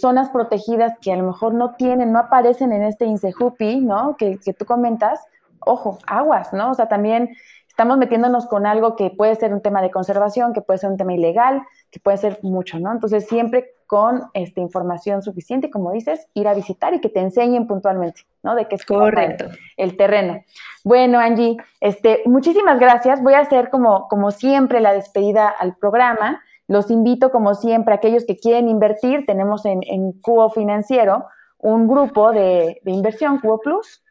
zonas 0.00 0.30
protegidas 0.30 0.94
que 1.02 1.12
a 1.12 1.16
lo 1.16 1.26
mejor 1.26 1.52
no 1.52 1.74
tienen, 1.74 2.12
no 2.12 2.18
aparecen 2.18 2.72
en 2.72 2.82
este 2.82 3.04
INSEJUPI, 3.04 3.80
¿no? 3.80 4.16
Que, 4.16 4.38
que 4.38 4.54
tú 4.54 4.64
comentas, 4.64 5.20
ojo, 5.60 5.98
aguas, 6.06 6.54
¿no? 6.54 6.70
O 6.70 6.74
sea, 6.74 6.88
también 6.88 7.28
estamos 7.74 7.98
metiéndonos 7.98 8.46
con 8.46 8.66
algo 8.66 8.94
que 8.94 9.10
puede 9.10 9.34
ser 9.34 9.52
un 9.52 9.60
tema 9.60 9.82
de 9.82 9.90
conservación, 9.90 10.52
que 10.52 10.60
puede 10.60 10.78
ser 10.78 10.90
un 10.90 10.96
tema 10.96 11.12
ilegal, 11.12 11.60
que 11.90 11.98
puede 11.98 12.18
ser 12.18 12.38
mucho, 12.42 12.78
¿no? 12.78 12.92
Entonces, 12.92 13.26
siempre 13.26 13.74
con 13.88 14.22
esta 14.32 14.60
información 14.60 15.22
suficiente, 15.22 15.72
como 15.72 15.90
dices, 15.90 16.28
ir 16.34 16.46
a 16.46 16.54
visitar 16.54 16.94
y 16.94 17.00
que 17.00 17.08
te 17.08 17.18
enseñen 17.18 17.66
puntualmente, 17.66 18.20
¿no? 18.44 18.54
De 18.54 18.68
qué 18.68 18.76
es 18.76 18.86
correcto 18.86 19.46
el 19.76 19.96
terreno. 19.96 20.40
Bueno, 20.84 21.18
Angie, 21.18 21.56
este, 21.80 22.22
muchísimas 22.26 22.78
gracias. 22.78 23.20
Voy 23.20 23.34
a 23.34 23.40
hacer 23.40 23.70
como, 23.70 24.06
como 24.06 24.30
siempre 24.30 24.78
la 24.78 24.92
despedida 24.92 25.48
al 25.48 25.74
programa. 25.74 26.40
Los 26.68 26.92
invito, 26.92 27.32
como 27.32 27.54
siempre, 27.54 27.92
a 27.92 27.96
aquellos 27.96 28.24
que 28.24 28.36
quieren 28.36 28.68
invertir. 28.68 29.26
Tenemos 29.26 29.66
en, 29.66 29.80
en 29.82 30.12
Cubo 30.20 30.48
Financiero 30.48 31.24
un 31.58 31.88
grupo 31.88 32.30
de, 32.30 32.80
de 32.84 32.92
inversión, 32.92 33.40
Cubo 33.40 33.58
Plus, 33.58 34.03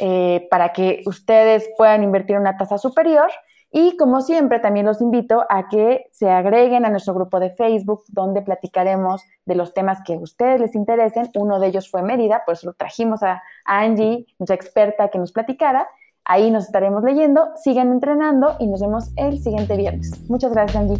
eh, 0.00 0.46
para 0.50 0.72
que 0.72 1.02
ustedes 1.06 1.68
puedan 1.76 2.02
invertir 2.02 2.38
una 2.38 2.56
tasa 2.56 2.78
superior 2.78 3.30
y 3.74 3.96
como 3.96 4.20
siempre, 4.20 4.60
también 4.60 4.84
los 4.84 5.00
invito 5.00 5.46
a 5.48 5.68
que 5.68 6.04
se 6.12 6.28
agreguen 6.28 6.84
a 6.84 6.90
nuestro 6.90 7.14
grupo 7.14 7.40
de 7.40 7.50
Facebook, 7.50 8.04
donde 8.08 8.42
platicaremos 8.42 9.22
de 9.46 9.54
los 9.54 9.72
temas 9.72 10.00
que 10.04 10.12
a 10.12 10.18
ustedes 10.18 10.60
les 10.60 10.74
interesen. 10.74 11.30
Uno 11.34 11.58
de 11.58 11.68
ellos 11.68 11.90
fue 11.90 12.02
Mérida, 12.02 12.42
pues 12.44 12.64
lo 12.64 12.74
trajimos 12.74 13.22
a, 13.22 13.42
Angie, 13.64 14.26
nuestra 14.38 14.56
experta, 14.56 15.08
que 15.08 15.18
nos 15.18 15.32
platicara. 15.32 15.88
Ahí 16.26 16.50
nos 16.50 16.66
estaremos 16.66 17.02
leyendo. 17.02 17.48
Sigan 17.56 17.90
entrenando 17.92 18.56
y 18.60 18.66
nos 18.66 18.82
vemos 18.82 19.10
el 19.16 19.38
siguiente 19.38 19.74
viernes. 19.78 20.20
Muchas 20.28 20.52
gracias, 20.52 20.76
Angie. 20.76 20.98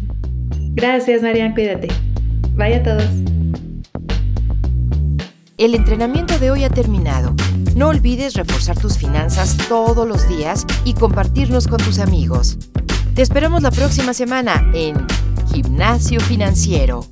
Gracias, 0.73 1.21
Marian. 1.21 1.53
Cuídate. 1.53 1.89
Vaya 2.55 2.77
a 2.77 2.83
todos. 2.83 3.07
El 5.59 5.75
entrenamiento 5.75 6.39
de 6.39 6.49
hoy 6.49 6.63
ha 6.63 6.69
terminado. 6.69 7.35
No 7.75 7.87
olvides 7.87 8.35
reforzar 8.35 8.77
tus 8.77 8.97
finanzas 8.97 9.57
todos 9.67 10.07
los 10.07 10.27
días 10.29 10.65
y 10.85 10.93
compartirlos 10.93 11.67
con 11.67 11.79
tus 11.79 11.97
amigos. 11.97 12.57
Te 13.15 13.23
esperamos 13.23 13.63
la 13.63 13.71
próxima 13.71 14.13
semana 14.13 14.69
en 14.73 14.95
Gimnasio 15.51 16.19
Financiero. 16.19 17.07